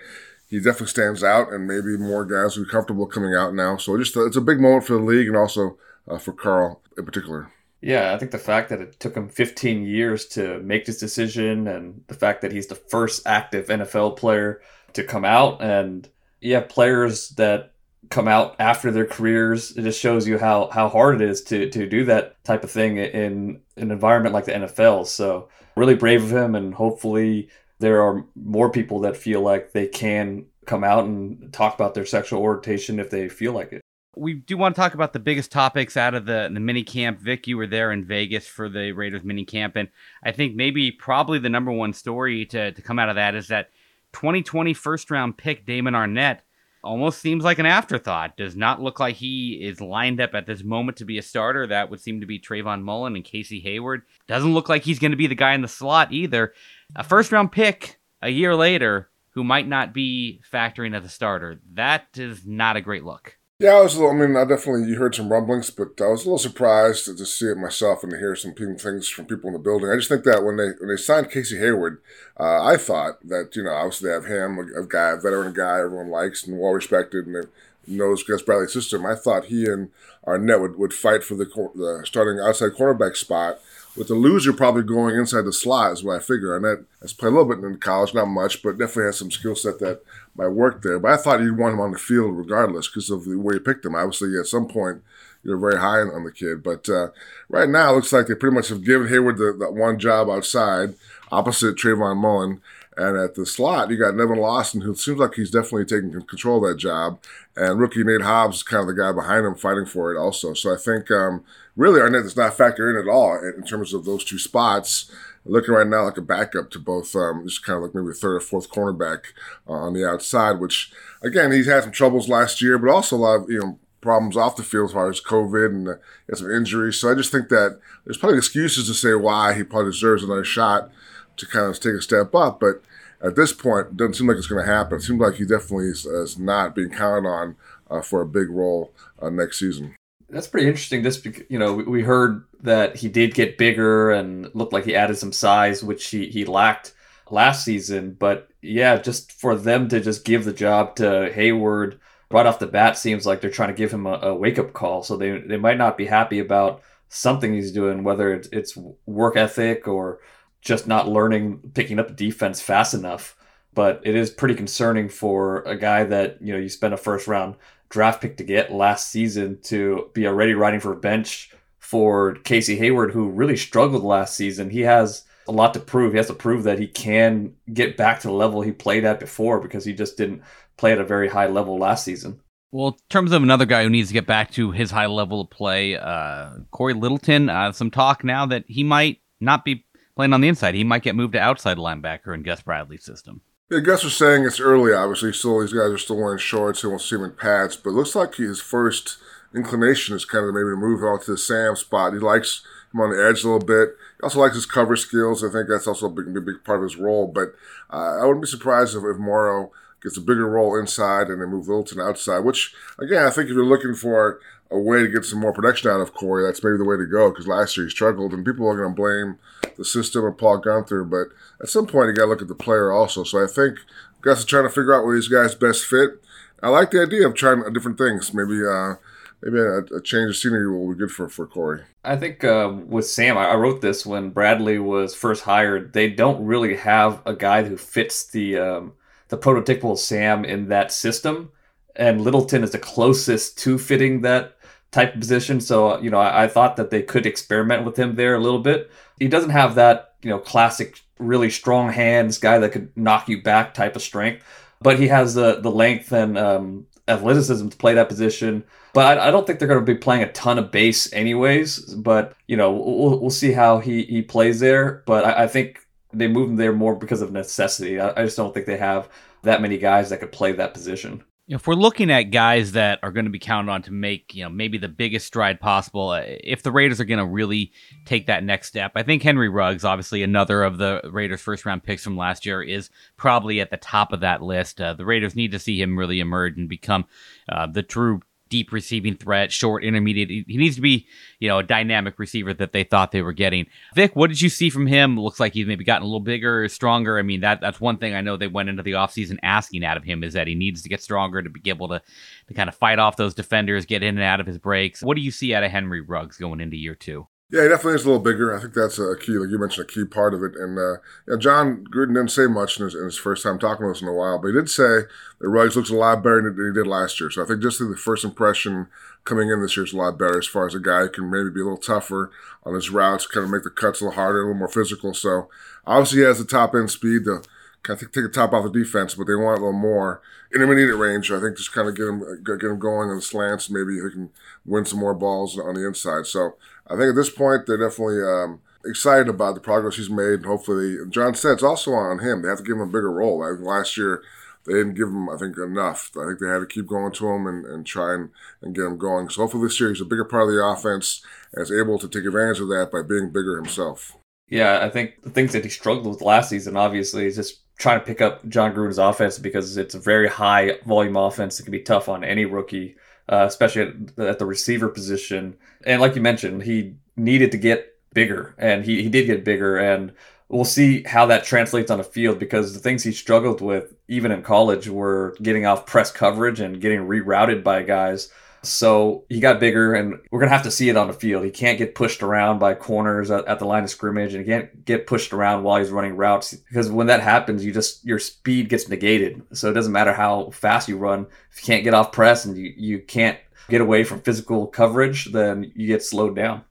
he 0.49 0.59
definitely 0.59 0.89
stands 0.89 1.25
out, 1.25 1.53
and 1.53 1.67
maybe 1.67 1.97
more 1.97 2.25
guys 2.25 2.57
will 2.57 2.65
be 2.65 2.71
comfortable 2.71 3.07
coming 3.07 3.35
out 3.35 3.55
now. 3.55 3.77
So 3.77 3.99
just 3.99 4.17
uh, 4.17 4.27
it's 4.27 4.37
a 4.37 4.41
big 4.41 4.61
moment 4.61 4.87
for 4.87 4.95
the 4.95 5.01
league 5.01 5.29
and 5.29 5.37
also 5.37 5.79
uh, 6.09 6.19
for 6.19 6.33
Carl 6.33 6.83
in 6.97 7.05
particular. 7.05 7.51
Yeah, 7.81 8.15
I 8.15 8.19
think 8.19 8.31
the 8.31 8.39
fact 8.39 8.71
that 8.71 8.81
it 8.81 8.99
took 8.99 9.17
him 9.17 9.29
15 9.29 9.85
years 9.85 10.27
to 10.29 10.61
make 10.61 10.87
this 10.87 10.99
decision 10.99 11.69
and 11.69 12.03
the 12.09 12.15
fact 12.15 12.41
that 12.43 12.53
he's 12.53 12.67
the 12.67 12.75
first 12.75 13.27
active 13.27 13.67
NFL 13.67 14.17
player 14.17 14.61
to 14.95 15.05
come 15.05 15.25
out 15.25 15.63
and 15.63 16.09
you 16.41 16.55
have 16.55 16.69
players 16.69 17.31
that 17.31 17.73
come 18.11 18.29
out 18.29 18.57
after 18.59 18.91
their 18.91 19.07
careers 19.07 19.77
it 19.77 19.83
just 19.83 20.01
shows 20.01 20.29
you 20.29 20.39
how 20.39 20.69
how 20.73 20.89
hard 20.89 21.21
it 21.21 21.29
is 21.29 21.43
to 21.43 21.69
to 21.71 21.89
do 21.89 22.05
that 22.05 22.43
type 22.45 22.63
of 22.63 22.71
thing 22.71 22.99
in 22.99 23.61
an 23.77 23.91
environment 23.91 24.33
like 24.33 24.45
the 24.45 24.53
NFL 24.53 25.07
so 25.07 25.49
really 25.77 25.97
brave 25.97 26.23
of 26.23 26.33
him 26.33 26.55
and 26.55 26.75
hopefully 26.75 27.49
there 27.79 28.03
are 28.03 28.25
more 28.35 28.71
people 28.71 29.01
that 29.01 29.17
feel 29.17 29.41
like 29.41 29.73
they 29.73 29.87
can 29.87 30.47
come 30.67 30.85
out 30.85 31.05
and 31.05 31.53
talk 31.53 31.75
about 31.75 31.95
their 31.95 32.07
sexual 32.07 32.41
orientation 32.41 33.01
if 33.01 33.11
they 33.11 33.29
feel 33.29 33.53
like 33.53 33.73
it 33.73 33.83
we 34.17 34.35
do 34.35 34.57
want 34.57 34.75
to 34.75 34.81
talk 34.81 34.95
about 34.95 35.13
the 35.13 35.19
biggest 35.19 35.53
topics 35.53 35.97
out 35.97 36.15
of 36.15 36.25
the 36.25 36.51
the 36.53 36.61
mini 36.61 36.83
camp. 36.83 37.21
Vic, 37.21 37.47
you 37.47 37.57
were 37.57 37.67
there 37.67 37.93
in 37.93 38.05
Vegas 38.05 38.47
for 38.47 38.69
the 38.69 38.93
Raiders 38.93 39.23
mini 39.23 39.45
camp, 39.45 39.77
and 39.77 39.89
I 40.25 40.33
think 40.33 40.57
maybe 40.57 40.91
probably 40.91 41.39
the 41.39 41.51
number 41.51 41.71
one 41.71 41.93
story 41.93 42.47
to 42.47 42.73
to 42.73 42.83
come 42.83 42.99
out 42.99 43.11
of 43.11 43.17
that 43.17 43.35
is 43.35 43.49
that 43.49 43.71
2020 44.15 44.73
first 44.75 45.11
round 45.11 45.37
pick 45.37 45.67
Damon 45.67 45.95
Arnette 45.95 46.41
almost 46.83 47.21
seems 47.21 47.45
like 47.45 47.59
an 47.59 47.67
afterthought. 47.67 48.37
Does 48.37 48.57
not 48.57 48.81
look 48.81 48.99
like 48.99 49.17
he 49.17 49.61
is 49.63 49.81
lined 49.81 50.21
up 50.21 50.35
at 50.35 50.47
this 50.47 50.65
moment 50.65 50.97
to 50.99 51.05
be 51.05 51.19
a 51.19 51.23
starter. 51.23 51.67
That 51.67 51.91
would 51.91 52.01
seem 52.01 52.21
to 52.21 52.27
be 52.27 52.39
Trayvon 52.39 52.83
Mullen 52.83 53.17
and 53.17 53.25
Casey 53.25 53.61
Hayward. 53.61 54.03
Doesn't 54.27 54.55
look 54.55 54.69
like 54.69 54.83
he's 54.83 54.99
going 54.99 55.11
to 55.11 55.17
be 55.17 55.27
the 55.27 55.35
guy 55.35 55.53
in 55.53 55.63
the 55.63 55.69
slot 55.69 56.13
either. 56.13 56.55
A 56.95 57.05
first 57.05 57.33
round 57.33 57.53
pick 57.53 57.99
a 58.23 58.31
year 58.31 58.55
later 58.55 59.11
who 59.31 59.45
might 59.45 59.69
not 59.69 59.93
be 59.93 60.41
factoring 60.51 60.97
as 60.97 61.05
a 61.05 61.11
starter. 61.11 61.61
That 61.75 62.07
is 62.17 62.47
not 62.47 62.77
a 62.77 62.81
great 62.81 63.05
look. 63.05 63.37
Yeah, 63.59 63.77
I 63.77 63.81
was. 63.81 63.97
Little, 63.97 64.11
I 64.11 64.15
mean, 64.15 64.37
I 64.37 64.45
definitely 64.45 64.87
you 64.87 64.97
heard 64.99 65.15
some 65.15 65.33
rumblings, 65.33 65.71
but 65.71 65.99
I 65.99 66.09
was 66.09 66.23
a 66.23 66.29
little 66.29 66.39
surprised 66.39 67.07
to, 67.07 67.17
to 67.17 67.25
see 67.25 67.47
it 67.47 67.57
myself 67.57 68.03
and 68.03 68.13
to 68.13 68.19
hear 68.19 68.37
some 68.37 68.53
things 68.53 69.09
from 69.09 69.25
people 69.25 69.47
in 69.49 69.55
the 69.55 69.59
building. 69.59 69.89
I 69.89 69.97
just 69.97 70.11
think 70.11 70.25
that 70.25 70.45
when 70.45 70.59
they 70.59 70.73
when 70.79 70.89
they 70.91 70.97
signed 71.01 71.31
Casey 71.31 71.57
Hayward, 71.59 72.03
uh, 72.39 72.63
I 72.63 72.77
thought 72.77 73.27
that 73.27 73.57
you 73.57 73.63
know 73.63 73.73
obviously 73.73 74.09
they 74.09 74.15
have 74.15 74.27
him, 74.27 74.59
a, 74.59 74.83
a 74.83 74.87
guy, 74.87 75.09
a 75.13 75.17
veteran 75.17 75.55
guy, 75.55 75.79
everyone 75.79 76.11
likes 76.11 76.47
and 76.47 76.59
well 76.59 76.73
respected, 76.73 77.27
and 77.27 77.47
knows 77.87 78.23
Gus 78.25 78.43
Bradley's 78.43 78.75
system. 78.75 79.07
I 79.07 79.15
thought 79.15 79.47
he 79.47 79.65
and 79.65 79.91
Arnette 80.27 80.61
would, 80.61 80.77
would 80.77 80.93
fight 80.93 81.25
for 81.25 81.35
the, 81.35 81.47
the 81.47 82.03
starting 82.05 82.39
outside 82.39 82.73
cornerback 82.73 83.17
spot 83.17 83.59
with 83.97 84.09
the 84.09 84.15
loser 84.15 84.53
probably 84.53 84.83
going 84.83 85.17
inside 85.17 85.43
the 85.43 85.53
slot 85.53 85.93
is 85.93 86.05
what 86.05 86.17
I 86.17 86.19
figure. 86.19 86.59
Arnette 86.59 86.85
has 87.01 87.13
played 87.13 87.33
a 87.33 87.37
little 87.37 87.55
bit 87.55 87.65
in 87.65 87.79
college, 87.79 88.15
not 88.15 88.27
much, 88.27 88.63
but 88.63 88.79
definitely 88.79 89.05
has 89.05 89.19
some 89.19 89.31
skill 89.31 89.55
set 89.55 89.79
that 89.79 90.03
might 90.37 90.49
work 90.49 90.83
there. 90.83 90.99
But 90.99 91.13
I 91.13 91.17
thought 91.17 91.41
you'd 91.41 91.59
want 91.59 91.75
him 91.75 91.81
on 91.81 91.93
the 91.93 91.99
field 91.99 92.37
regardless 92.37 92.89
because 92.89 93.11
of 93.11 93.25
the 93.25 93.39
way 93.39 93.55
you 93.55 93.61
picked 93.61 93.87
him. 93.87 93.95
Obviously, 93.95 94.39
at 94.39 94.47
some 94.47 94.69
point, 94.69 95.03
you're 95.43 95.59
very 95.59 95.79
high 95.79 96.01
on 96.01 96.25
the 96.25 96.33
kid. 96.33 96.63
But 96.63 96.89
uh, 96.89 97.09
right 97.49 97.69
now, 97.69 97.93
it 97.93 97.97
looks 97.97 98.13
like 98.13 98.27
they 98.27 98.35
pretty 98.35 98.55
much 98.55 98.69
have 98.69 98.85
given 98.85 99.09
Hayward 99.09 99.39
the, 99.39 99.57
the 99.59 99.71
one 99.71 99.99
job 99.99 100.29
outside, 100.29 100.95
opposite 101.31 101.77
Trayvon 101.77 102.19
Mullen. 102.19 102.61
And 102.99 103.19
at 103.19 103.35
the 103.35 103.45
slot, 103.45 103.91
you 103.91 103.99
got 103.99 104.15
Nevin 104.15 104.39
Lawson, 104.39 104.81
who 104.81 104.95
seems 104.95 105.19
like 105.19 105.35
he's 105.35 105.51
definitely 105.51 105.85
taking 105.85 106.13
control 106.23 106.65
of 106.65 106.71
that 106.71 106.79
job. 106.79 107.21
And 107.55 107.79
rookie 107.79 108.03
Nate 108.03 108.23
Hobbs 108.23 108.57
is 108.57 108.63
kind 108.63 108.81
of 108.81 108.87
the 108.87 109.01
guy 109.01 109.13
behind 109.13 109.45
him 109.45 109.55
fighting 109.55 109.85
for 109.85 110.15
it 110.15 110.19
also. 110.19 110.55
So 110.55 110.73
I 110.73 110.79
think 110.79 111.11
um, 111.11 111.45
really 111.77 112.01
Arnette 112.01 112.23
does 112.23 112.37
not 112.37 112.57
factor 112.57 112.91
in 112.91 112.97
at 112.97 113.11
all 113.11 113.39
in 113.39 113.63
terms 113.63 113.95
of 113.95 114.05
those 114.05 114.25
two 114.25 114.39
spots. 114.39 115.11
Looking 115.45 115.75
right 115.75 115.87
now 115.87 116.05
like 116.05 116.17
a 116.17 116.23
backup 116.23 116.71
to 116.71 116.81
both, 116.81 117.15
um, 117.15 117.45
just 117.47 117.65
kind 117.65 117.77
of 117.77 117.85
like 117.85 117.95
maybe 117.95 118.11
a 118.11 118.15
third 118.15 118.37
or 118.37 118.41
fourth 118.41 118.69
cornerback 118.69 119.27
uh, 119.69 119.75
on 119.75 119.93
the 119.93 120.05
outside, 120.05 120.59
which 120.59 120.91
again, 121.23 121.53
he's 121.53 121.69
had 121.69 121.85
some 121.85 121.93
troubles 121.93 122.29
last 122.29 122.61
year, 122.61 122.79
but 122.79 122.91
also 122.91 123.15
a 123.15 123.19
lot 123.19 123.43
of, 123.43 123.51
you 123.51 123.61
know, 123.61 123.79
problems 124.01 124.37
off 124.37 124.57
the 124.57 124.63
field 124.63 124.91
as 124.91 124.95
far 124.95 125.09
as 125.09 125.21
COVID 125.21 125.67
and 125.67 125.89
uh, 125.89 125.95
some 126.35 126.51
injuries. 126.51 126.97
So 126.97 127.11
I 127.11 127.15
just 127.15 127.31
think 127.31 127.49
that 127.51 127.79
there's 128.05 128.19
probably 128.19 128.39
excuses 128.39 128.89
to 128.89 128.95
say 128.95 129.15
why 129.15 129.55
he 129.55 129.63
probably 129.63 129.93
deserves 129.93 130.25
another 130.25 130.45
shot 130.45 130.91
to 131.37 131.47
kind 131.47 131.67
of 131.67 131.79
take 131.79 131.95
a 131.95 132.03
step 132.03 132.35
up. 132.35 132.59
But 132.59 132.83
at 133.23 133.37
this 133.37 133.53
point, 133.53 133.89
it 133.89 133.97
doesn't 133.97 134.15
seem 134.15 134.27
like 134.27 134.37
it's 134.37 134.47
going 134.47 134.65
to 134.65 134.73
happen. 134.73 134.99
It 134.99 135.03
seems 135.03 135.21
like 135.21 135.35
he 135.35 135.45
definitely 135.45 135.87
is, 135.87 136.07
is 136.07 136.39
not 136.39 136.75
being 136.75 136.91
counted 136.91 137.29
on 137.29 137.57
uh, 137.91 138.01
for 138.01 138.21
a 138.21 138.27
big 138.27 138.51
role 138.51 138.93
uh, 139.21 139.31
next 139.31 139.59
season. 139.59 139.95
That's 140.29 140.49
pretty 140.49 140.67
interesting. 140.67 141.03
This, 141.03 141.25
you 141.49 141.59
know, 141.59 141.75
we 141.75 142.03
heard 142.03 142.45
that 142.63 142.97
he 142.97 143.09
did 143.09 143.35
get 143.35 143.59
bigger 143.59 144.11
and 144.11 144.53
looked 144.55 144.73
like 144.73 144.85
he 144.85 144.97
added 144.97 145.17
some 145.19 145.33
size, 145.33 145.85
which 145.85 146.07
he, 146.09 146.29
he 146.29 146.45
lacked 146.45 146.95
last 147.31 147.65
season. 147.65 148.17
But 148.19 148.49
yeah, 148.61 148.97
just 148.97 149.31
for 149.33 149.55
them 149.55 149.89
to 149.89 150.01
just 150.01 150.25
give 150.25 150.45
the 150.45 150.53
job 150.53 150.97
to 150.97 151.31
Hayward 151.33 152.01
right 152.31 152.47
off 152.47 152.59
the 152.59 152.67
bat 152.67 152.99
seems 152.99 153.25
like 153.25 153.41
they're 153.41 153.51
trying 153.51 153.69
to 153.69 153.75
give 153.75 153.93
him 153.93 154.07
a, 154.07 154.15
a 154.15 154.35
wake 154.35 154.59
up 154.59 154.73
call. 154.73 155.05
So 155.05 155.17
they, 155.17 155.39
they 155.39 155.57
might 155.59 155.79
not 155.79 155.97
be 155.97 156.07
happy 156.07 156.41
about 156.41 156.83
something 157.09 157.55
he's 157.55 157.71
doing, 157.71 158.03
whether 158.03 158.35
it's, 158.35 158.49
it's 158.51 158.77
work 159.07 159.37
ethic 159.37 159.87
or 159.87 160.19
just 160.61 160.89
not 160.89 161.09
learning, 161.09 161.71
picking 161.75 162.01
up 162.01 162.17
defense 162.17 162.61
fast 162.61 162.95
enough. 162.95 163.37
But 163.75 164.01
it 164.05 164.17
is 164.17 164.31
pretty 164.31 164.55
concerning 164.55 165.09
for 165.09 165.63
a 165.63 165.77
guy 165.77 166.03
that, 166.05 166.43
you 166.43 166.53
know, 166.53 166.59
you 166.59 166.69
spend 166.69 166.95
a 166.95 166.97
first 166.97 167.29
round 167.29 167.57
draft 167.89 168.21
pick 168.21 168.37
to 168.37 168.45
get 168.45 168.73
last 168.73 169.11
season 169.11 169.59
to 169.63 170.11
be 170.13 170.27
already 170.27 170.55
riding 170.55 170.81
for 170.81 170.95
bench 170.95 171.53
for 171.79 172.35
Casey 172.37 172.77
Hayward, 172.77 173.13
who 173.13 173.29
really 173.29 173.57
struggled 173.57 174.03
last 174.03 174.35
season. 174.35 174.71
He 174.71 174.81
has 174.81 175.25
a 175.49 175.53
lot 175.53 175.75
to 175.75 175.81
prove. 175.81 176.13
He 176.13 176.17
has 176.17 176.27
to 176.27 176.35
prove 176.35 176.65
that 176.65 176.79
he 176.79 176.89
can 176.89 177.55
get 177.73 177.97
back 177.97 178.21
to 178.21 178.29
the 178.29 178.35
level 178.35 178.63
he 178.63 178.73
played 178.73 179.05
at 179.05 179.21
before 179.21 179.61
because 179.61 179.85
he 179.85 179.93
just 179.93 180.17
didn't 180.17 180.43
play 180.77 180.93
at 180.93 180.99
a 180.99 181.05
very 181.05 181.29
high 181.29 181.47
level 181.47 181.79
last 181.79 182.05
season. 182.05 182.41
Well, 182.73 182.89
in 182.89 182.95
terms 183.09 183.33
of 183.33 183.43
another 183.43 183.65
guy 183.65 183.85
who 183.85 183.91
needs 183.91 184.09
to 184.09 184.15
get 184.15 184.27
back 184.27 184.51
to 184.53 184.73
his 184.73 184.91
high 184.91 185.07
level 185.07 185.41
of 185.41 185.51
play, 185.51 185.97
uh, 185.97 186.51
Cory 186.73 186.95
Littleton, 186.95 187.49
uh, 187.49 187.73
some 187.73 187.91
talk 187.91 188.25
now 188.25 188.47
that 188.47 188.65
he 188.67 188.83
might 188.83 189.21
not 189.41 189.65
be 189.65 189.87
playing 190.17 190.33
on 190.33 190.41
the 190.41 190.49
inside. 190.49 190.75
He 190.75 190.85
might 190.85 191.03
get 191.03 191.15
moved 191.15 191.35
to 191.35 191.39
outside 191.39 191.79
linebacker 191.79 192.35
in 192.35 192.43
Gus 192.43 192.63
Bradley's 192.63 193.05
system. 193.05 193.43
Yeah, 193.69 193.81
Gus 193.81 194.05
was 194.05 194.17
saying 194.17 194.45
it's 194.45 194.61
early, 194.61 194.93
obviously. 194.93 195.33
Still, 195.33 195.61
these 195.61 195.73
guys 195.73 195.91
are 195.91 195.99
still 195.99 196.17
wearing 196.17 196.39
shorts. 196.39 196.85
Wants 196.85 197.09
to 197.09 197.09
see 197.09 197.17
him 197.17 197.25
in 197.25 197.37
pads. 197.37 197.75
But 197.75 197.95
looks 197.95 198.15
like 198.15 198.37
his 198.37 198.61
first 198.61 199.19
inclination 199.53 200.15
is 200.15 200.25
kind 200.25 200.47
of 200.47 200.55
maybe 200.55 200.71
to 200.71 200.77
move 200.77 201.03
out 201.03 201.23
to 201.23 201.33
the 201.33 201.39
Sam 201.39 201.75
spot. 201.75 202.13
He 202.13 202.21
likes 202.21 202.63
him 202.95 203.01
on 203.01 203.11
the 203.11 203.21
edge 203.21 203.43
a 203.43 203.49
little 203.49 203.67
bit. 203.67 203.97
He 204.19 204.23
also 204.23 204.39
likes 204.39 204.55
his 204.55 204.67
cover 204.67 204.95
skills. 204.95 205.43
I 205.43 205.51
think 205.51 205.69
that's 205.69 205.89
also 205.89 206.07
a 206.07 206.11
big, 206.11 206.33
big, 206.33 206.63
part 206.63 206.79
of 206.79 206.85
his 206.85 206.97
role. 206.97 207.27
But 207.27 207.55
uh, 207.91 208.21
I 208.21 208.25
wouldn't 208.25 208.43
be 208.43 208.49
surprised 208.49 208.95
if, 208.95 209.03
if 209.03 209.19
Morrow 209.19 209.73
gets 210.01 210.17
a 210.17 210.21
bigger 210.21 210.49
role 210.49 210.79
inside 210.79 211.27
and 211.27 211.43
then 211.43 211.49
move 211.49 211.67
Littleton 211.67 212.01
outside, 212.01 212.45
which, 212.45 212.73
again, 213.01 213.25
I 213.25 213.31
think 213.31 213.49
if 213.49 213.55
you're 213.57 213.65
looking 213.65 213.97
for 213.97 214.39
a 214.71 214.79
way 214.79 215.01
to 215.01 215.09
get 215.09 215.25
some 215.25 215.41
more 215.41 215.53
production 215.53 215.91
out 215.91 216.01
of 216.01 216.15
Cory, 216.15 216.45
that's 216.45 216.63
maybe 216.63 216.77
the 216.77 216.85
way 216.85 216.97
to 216.97 217.07
go 217.07 217.31
because 217.31 217.47
last 217.47 217.77
year 217.77 217.87
he 217.87 217.91
struggled, 217.91 218.33
and 218.33 218.45
people 218.45 218.69
are 218.69 218.77
going 218.77 218.91
to 218.91 218.95
blame 218.95 219.39
the 219.77 219.85
system 219.85 220.25
and 220.25 220.37
Paul 220.37 220.61
Guenther. 220.61 221.09
But 221.09 221.29
at 221.63 221.69
some 221.69 221.87
point, 221.87 222.09
you 222.09 222.15
got 222.15 222.25
to 222.25 222.29
look 222.29 222.43
at 222.43 222.49
the 222.49 222.55
player 222.55 222.91
also. 222.91 223.25
So 223.25 223.43
I 223.43 223.47
think 223.47 223.79
Gus 224.21 224.41
is 224.41 224.45
trying 224.45 224.65
to 224.65 224.71
figure 224.71 224.95
out 224.95 225.05
where 225.05 225.15
these 225.15 225.29
guys 225.29 225.55
best 225.55 225.85
fit. 225.85 226.23
I 226.63 226.69
like 226.69 226.91
the 226.91 227.03
idea 227.03 227.27
of 227.27 227.35
trying 227.35 227.63
different 227.73 227.99
things. 227.99 228.33
Maybe 228.33 228.61
uh, 228.67 228.95
maybe 229.43 229.59
a, 229.59 229.79
a, 229.97 230.03
change 230.03 230.31
of 230.31 230.37
scenery 230.37 230.71
will 230.71 230.93
be 230.93 230.99
good 230.99 231.11
for, 231.11 231.29
for 231.29 231.47
Cory. 231.47 231.83
I 232.05 232.17
think 232.17 232.43
uh, 232.43 232.75
with 232.87 233.07
Sam, 233.07 233.37
I 233.37 233.55
wrote 233.55 233.83
this 233.83 234.07
when 234.07 234.31
Bradley 234.31 234.79
was 234.79 235.15
first 235.15 235.45
hired. 235.45 235.93
They 235.93 236.09
don't 236.09 236.45
really 236.45 236.77
have 236.77 237.23
a 237.27 237.35
guy 237.35 237.65
who 237.65 237.77
fits 237.77 238.27
the 238.27 238.59
um, 238.59 238.93
the 239.29 239.39
prototypical 239.39 239.99
Sam 239.99 240.45
in 240.45 240.69
that 240.69 240.93
system, 240.93 241.51
and 241.95 242.21
Littleton 242.21 242.65
is 242.65 242.71
the 242.71 242.79
closest 242.79 243.59
to 243.59 243.79
fitting 243.79 244.23
that 244.23 244.56
type 244.97 245.15
of 245.15 245.21
position. 245.21 245.61
So, 245.61 246.01
you 246.01 246.11
know, 246.11 246.19
I, 246.19 246.45
I, 246.45 246.49
thought 246.49 246.77
that 246.77 246.91
they 246.91 247.03
could 247.03 247.27
experiment 247.27 247.85
with 247.85 247.99
him 247.99 248.15
there 248.15 248.35
a 248.35 248.41
little 248.41 248.59
bit. 248.59 248.91
He 249.19 249.29
doesn't 249.29 249.51
have 249.51 249.75
that, 249.75 250.15
you 250.23 250.31
know, 250.31 250.39
classic, 250.39 251.03
really 251.19 251.51
strong 251.51 251.93
hands 251.93 252.39
guy 252.39 252.59
that 252.59 252.73
could 252.73 252.97
knock 252.97 253.29
you 253.29 253.43
back 253.43 253.75
type 253.75 253.95
of 253.95 254.03
strength, 254.03 254.43
but 254.81 254.99
he 254.99 255.09
has 255.09 255.35
the 255.35 255.61
the 255.61 255.71
length 255.71 256.13
and 256.13 256.39
um, 256.39 256.87
athleticism 257.09 257.69
to 257.69 257.77
play 257.77 257.95
that 257.95 258.09
position. 258.09 258.65
But 258.95 259.19
I, 259.19 259.29
I 259.29 259.31
don't 259.31 259.47
think 259.47 259.59
they're 259.59 259.69
going 259.69 259.85
to 259.85 259.95
be 259.95 259.99
playing 259.99 260.23
a 260.23 260.33
ton 260.33 260.59
of 260.59 260.71
base 260.71 261.13
anyways. 261.13 261.79
But 261.95 262.35
you 262.47 262.57
know, 262.57 262.73
we'll, 262.73 263.21
we'll 263.21 263.31
see 263.31 263.53
how 263.53 263.79
he 263.79 264.05
he 264.05 264.23
plays 264.23 264.61
there. 264.61 265.03
But 265.07 265.27
I, 265.27 265.45
I 265.45 265.47
think 265.47 265.87
they 266.13 266.27
move 266.27 266.49
him 266.49 266.57
there 266.57 266.73
more 266.73 266.97
because 266.97 267.21
of 267.21 267.33
necessity. 267.33 268.01
I, 268.01 268.13
I 268.19 268.25
just 268.25 268.37
don't 268.39 268.55
think 268.55 268.65
they 268.65 268.79
have 268.79 269.11
that 269.43 269.61
many 269.61 269.77
guys 269.77 270.09
that 270.09 270.21
could 270.21 270.33
play 270.33 270.53
that 270.53 270.73
position 270.73 271.23
if 271.49 271.69
we're 271.69 271.75
looking 271.75 272.11
at 272.11 272.25
guys 272.25 272.73
that 272.73 272.99
are 273.05 273.13
going 273.13 273.27
to 273.27 273.31
be 273.31 273.39
counted 273.39 273.71
on 273.71 273.83
to 273.83 273.93
make, 273.93 274.35
you 274.35 274.43
know, 274.43 274.51
maybe 274.51 274.79
the 274.79 274.89
biggest 274.89 275.27
stride 275.27 275.61
possible, 275.61 276.11
uh, 276.11 276.23
if 276.25 276.63
the 276.63 276.73
Raiders 276.73 277.01
are 277.01 277.05
going 277.05 277.21
to 277.21 277.27
really 277.27 277.73
take 278.05 278.27
that 278.27 278.43
next 278.43 278.67
step, 278.67 278.93
I 278.97 279.05
think 279.05 279.23
Henry 279.23 279.49
Ruggs, 279.49 279.85
obviously 279.85 280.25
another 280.25 280.65
of 280.65 280.79
the 280.79 281.01
Raiders' 281.05 281.41
first 281.41 281.65
round 281.65 281.85
picks 281.85 282.03
from 282.03 282.17
last 282.17 282.47
year, 282.47 282.63
is 282.63 282.91
probably 283.17 283.61
at 283.61 283.71
the 283.71 283.77
top 283.77 284.13
of 284.13 284.21
that 284.21 284.43
list. 284.43 284.81
Uh, 284.81 284.95
the 284.95 285.05
Raiders 285.05 285.37
need 285.37 285.53
to 285.53 285.61
see 285.61 285.81
him 285.81 285.97
really 285.97 286.19
emerge 286.19 286.57
and 286.57 286.69
become 286.69 287.05
uh, 287.49 287.67
the 287.67 287.83
true 287.83 288.23
deep 288.49 288.73
receiving 288.73 289.17
threat, 289.17 289.53
short, 289.53 289.85
intermediate. 289.85 290.29
He 290.29 290.57
needs 290.57 290.77
to 290.77 290.81
be, 290.81 291.07
you 291.41 291.49
know, 291.49 291.59
a 291.59 291.63
dynamic 291.63 292.19
receiver 292.19 292.55
that 292.55 292.73
they 292.73 292.85
thought 292.85 293.13
they 293.13 293.23
were 293.23 293.33
getting. 293.33 293.67
Vic, 293.95 294.15
what 294.15 294.29
did 294.29 294.41
you 294.41 294.49
see 294.49 294.71
from 294.71 294.87
him? 294.87 295.19
Looks 295.19 295.41
like 295.41 295.55
he's 295.55 295.67
maybe 295.67 295.85
gotten 295.85 296.03
a 296.03 296.07
little 296.07 296.21
bigger, 296.21 296.69
stronger. 296.69 297.19
I 297.19 297.23
mean, 297.23 297.41
that 297.41 297.61
that's 297.61 297.81
one 297.81 297.99
thing 297.99 298.15
I 298.15 298.21
know 298.21 298.37
they 298.37 298.47
went 298.47 298.69
into 298.69 298.83
the 298.83 298.93
offseason 298.93 299.39
asking 299.43 299.85
out 299.85 299.97
of 299.97 300.05
him 300.05 300.23
is 300.23 300.35
that 300.35 300.47
he 300.47 300.55
needs 300.55 300.83
to 300.83 300.89
get 300.89 301.03
stronger 301.03 301.43
to 301.43 301.51
be 301.51 301.69
able 301.69 301.89
to, 301.89 302.03
to 302.49 302.55
kind 302.55 302.69
of 302.69 302.75
fight 302.75 302.99
off 302.99 303.17
those 303.17 303.35
defenders, 303.35 303.87
get 303.87 304.03
in 304.03 304.17
and 304.17 304.25
out 304.25 304.41
of 304.41 304.47
his 304.47 304.59
breaks. 304.59 305.03
What 305.03 305.17
do 305.17 305.23
you 305.23 305.31
see 305.31 305.55
out 305.55 305.65
of 305.65 305.71
Henry 305.71 306.01
Ruggs 306.01 306.37
going 306.37 306.61
into 306.61 306.77
year 306.77 306.95
two? 306.95 307.27
Yeah, 307.49 307.63
he 307.63 307.69
definitely 307.69 307.95
is 307.95 308.05
a 308.05 308.09
little 308.09 308.25
bigger. 308.25 308.57
I 308.57 308.61
think 308.61 308.75
that's 308.75 308.99
a 308.99 309.15
key, 309.17 309.39
like 309.39 309.51
you 309.51 309.59
mentioned, 309.59 309.89
a 309.89 309.93
key 309.93 310.05
part 310.05 310.35
of 310.35 310.43
it. 310.43 310.57
And 310.57 310.77
uh, 310.77 310.97
yeah, 311.29 311.37
Jon 311.39 311.85
Gruden 311.85 312.15
didn't 312.15 312.33
say 312.33 312.49
much 312.49 312.77
in 312.77 312.85
his, 312.85 312.97
in 312.97 313.05
his, 313.05 313.17
first 313.17 313.45
time 313.45 313.61
talking 313.61 313.87
to 313.87 313.91
us 313.93 314.03
in 314.03 314.09
a 314.09 314.13
while, 314.13 314.41
but 314.41 314.49
he 314.49 314.55
did 314.55 314.69
say 314.69 315.03
that 315.39 315.49
Ruggs 315.49 315.77
looks 315.77 315.91
a 315.91 315.95
lot 315.95 316.25
better 316.25 316.43
than 316.43 316.57
he 316.57 316.75
did 316.75 316.89
last 316.89 317.21
year. 317.21 317.31
So 317.31 317.45
I 317.45 317.47
think 317.47 317.63
just 317.63 317.79
the 317.79 317.97
first 317.97 318.25
impression 318.25 318.89
coming 319.23 319.49
in 319.51 319.63
this 319.63 319.77
year 319.77 319.87
is 319.87 319.93
a 319.93 319.97
lot 319.97 320.19
better 320.19 320.39
as 320.39 320.49
far 320.49 320.67
as 320.67 320.75
a 320.75 320.81
guy 320.81 321.03
who 321.03 321.09
can 321.09 321.31
maybe 321.31 321.51
be 321.51 321.61
a 321.61 321.65
little 321.65 321.77
tougher 321.77 322.33
on 322.65 322.75
his 322.75 322.91
routes, 322.91 323.29
kind 323.29 323.45
of 323.45 323.51
make 323.53 323.63
the 323.63 323.71
cuts 323.71 324.01
a 324.01 324.05
little 324.05 324.17
harder, 324.17 324.41
a 324.41 324.47
little 324.47 324.59
more 324.59 324.69
physical. 324.69 325.15
So 325.15 325.49
obviously 325.87 326.19
he 326.19 326.25
has 326.25 326.39
the 326.39 326.45
top 326.45 326.75
end 326.75 326.91
speed 326.91 327.27
to 327.27 327.43
kind 327.87 328.03
of 328.03 328.13
take 328.13 328.25
the 328.25 328.29
top 328.29 328.53
off 328.53 328.65
the 328.65 328.79
defense, 328.79 329.15
but 329.15 329.27
they 329.27 329.35
want 329.35 329.59
a 329.59 329.65
little 329.65 329.73
more 329.73 330.21
intermediate 330.55 330.97
range. 330.97 331.31
I 331.31 331.41
think 331.41 331.57
just 331.57 331.73
kind 331.73 331.89
of 331.89 331.95
get 331.95 332.09
him 332.09 332.43
get 332.45 332.63
him 332.63 332.79
going 332.79 333.11
on 333.11 333.17
the 333.17 333.23
slants. 333.23 333.71
Maybe 333.71 333.95
he 333.95 334.11
can 334.11 334.31
win 334.65 334.85
some 334.85 334.99
more 334.99 335.15
balls 335.15 335.59
on 335.59 335.75
the 335.75 335.87
inside. 335.87 336.27
So 336.27 336.57
I 336.87 336.97
think 336.97 337.11
at 337.11 337.15
this 337.15 337.31
point 337.31 337.67
they're 337.67 337.77
definitely 337.77 338.23
um, 338.23 338.61
excited 338.85 339.29
about 339.29 339.55
the 339.55 339.61
progress 339.61 339.97
he's 339.97 340.11
made. 340.11 340.41
And 340.41 340.47
hopefully, 340.47 340.97
Jon 341.09 341.35
said 341.35 341.53
it's 341.53 341.63
also 341.63 341.93
on 341.93 342.19
him. 342.19 342.43
They 342.43 342.49
have 342.49 342.59
to 342.59 342.65
give 342.65 342.77
him 342.77 342.83
a 342.83 342.87
bigger 342.87 343.13
role. 343.13 343.43
I 343.43 343.55
think 343.55 343.67
last 343.67 343.97
year 343.97 344.23
they 344.65 344.73
didn't 344.73 344.95
give 344.95 345.09
him, 345.09 345.29
I 345.29 345.37
think, 345.37 345.57
enough. 345.57 346.11
I 346.19 346.27
think 346.27 346.41
they 346.41 346.49
had 346.49 346.59
to 346.59 346.67
keep 346.67 346.87
going 346.87 347.13
to 347.13 347.29
him 347.29 347.47
and, 347.47 347.65
and 347.65 347.87
try 347.87 348.15
and, 348.15 348.31
and 348.61 348.75
get 348.75 348.85
him 348.85 348.99
going. 348.99 349.29
So 349.29 349.43
hopefully 349.43 349.67
this 349.67 349.79
year 349.79 349.91
he's 349.91 350.01
a 350.01 350.05
bigger 350.05 350.25
part 350.25 350.49
of 350.49 350.49
the 350.49 350.65
offense 350.65 351.25
and 351.53 351.63
is 351.63 351.71
able 351.71 351.99
to 352.01 352.09
take 352.09 352.25
advantage 352.25 352.61
of 352.61 352.69
that 352.69 352.91
by 352.93 353.03
being 353.03 353.31
bigger 353.31 353.57
himself. 353.57 354.17
Yeah, 354.49 354.85
I 354.85 354.91
think 354.91 355.23
the 355.23 355.31
things 355.31 355.53
that 355.53 355.65
he 355.65 355.71
struggled 355.71 356.07
with 356.07 356.23
last 356.23 356.51
season, 356.51 356.77
obviously, 356.77 357.27
is 357.27 357.37
just 357.37 357.63
trying 357.77 358.01
to 358.01 358.07
pick 358.07 358.21
up 358.21 358.47
Jon 358.49 358.75
Gruden's 358.75 358.99
offense 358.99 359.39
because 359.39 359.77
it's 359.77 359.95
a 359.95 360.01
very 360.01 360.29
high 360.29 360.79
volume 360.87 361.17
offense 361.17 361.57
that 361.57 361.65
can 361.65 361.73
be 361.73 361.81
tough 361.81 362.09
on 362.09 362.25
any 362.25 362.45
rookie 362.45 362.97
uh, 363.29 363.45
especially 363.47 363.83
at, 363.83 364.19
at, 364.19 364.39
the 364.39 364.47
receiver 364.47 364.89
position. 364.89 365.57
And 365.85 366.01
like 366.01 366.15
you 366.15 366.23
mentioned, 366.23 366.63
he 366.63 366.95
needed 367.17 367.53
to 367.53 367.59
get 367.59 367.95
bigger, 368.13 368.55
and 368.59 368.85
he, 368.85 369.03
he 369.03 369.09
did 369.09 369.27
get 369.27 369.45
bigger. 369.45 369.77
And 369.77 370.13
we'll 370.49 370.65
see 370.65 371.03
how 371.03 371.27
that 371.27 371.45
translates 371.45 371.91
on 371.91 371.99
the 371.99 372.05
field 372.05 372.39
because 372.39 372.73
the 372.73 372.81
things 372.81 373.03
he 373.03 373.13
struggled 373.13 373.61
with, 373.61 373.95
even 374.09 374.31
in 374.31 374.43
college, 374.43 374.89
were 374.89 375.35
getting 375.43 375.67
off 375.67 375.87
press 375.87 376.13
coverage 376.13 376.61
and 376.61 376.81
getting 376.81 377.01
rerouted 377.01 377.65
by 377.65 377.83
guys 377.83 378.31
so 378.63 379.25
he 379.29 379.41
got 379.41 379.61
bigger, 379.61 379.95
and 379.95 380.19
we're 380.31 380.41
gonna 380.41 380.53
have 380.53 380.63
to 380.65 380.71
see 380.71 380.89
it 380.89 380.97
on 380.97 381.07
the 381.07 381.13
field. 381.13 381.45
He 381.45 381.51
can't 381.51 381.79
get 381.79 381.95
pushed 381.95 382.23
around 382.23 382.59
by 382.59 382.75
corners 382.75 383.31
at, 383.31 383.47
at, 383.47 383.59
the 383.59 383.65
line 383.65 383.85
of 383.85 383.91
scrimmage, 383.91 384.35
and 384.35 384.45
he 384.45 384.51
can't 384.51 384.85
get 384.85 385.07
pushed 385.07 385.33
around 385.33 385.63
while 385.63 385.79
he's 385.79 385.91
running 385.91 386.17
routes 386.17 386.55
because 386.55 386.91
when 386.91 387.07
that 387.09 387.21
happens, 387.21 387.65
you 387.65 387.73
just 387.73 388.05
your 388.05 388.19
speed 388.19 388.69
gets 388.69 388.89
negated. 388.89 389.43
So 389.53 389.71
it 389.71 389.75
doesn't 389.75 389.93
matter 389.93 390.13
how 390.13 390.51
fast 390.51 390.89
you 390.89 390.97
run 390.97 391.27
if 391.51 391.63
you 391.63 391.67
can't 391.67 391.85
get 391.85 391.95
off 391.95 392.13
press 392.13 392.45
and 392.45 392.57
you, 392.57 392.73
you 392.77 393.01
can't 393.01 393.39
get 393.69 393.81
away 393.81 394.05
from 394.05 394.21
physical 394.21 394.67
coverage, 394.67 395.27
then 395.33 395.73
you 395.75 395.87
get 395.87 396.03
slowed 396.03 396.37
down. 396.37 396.63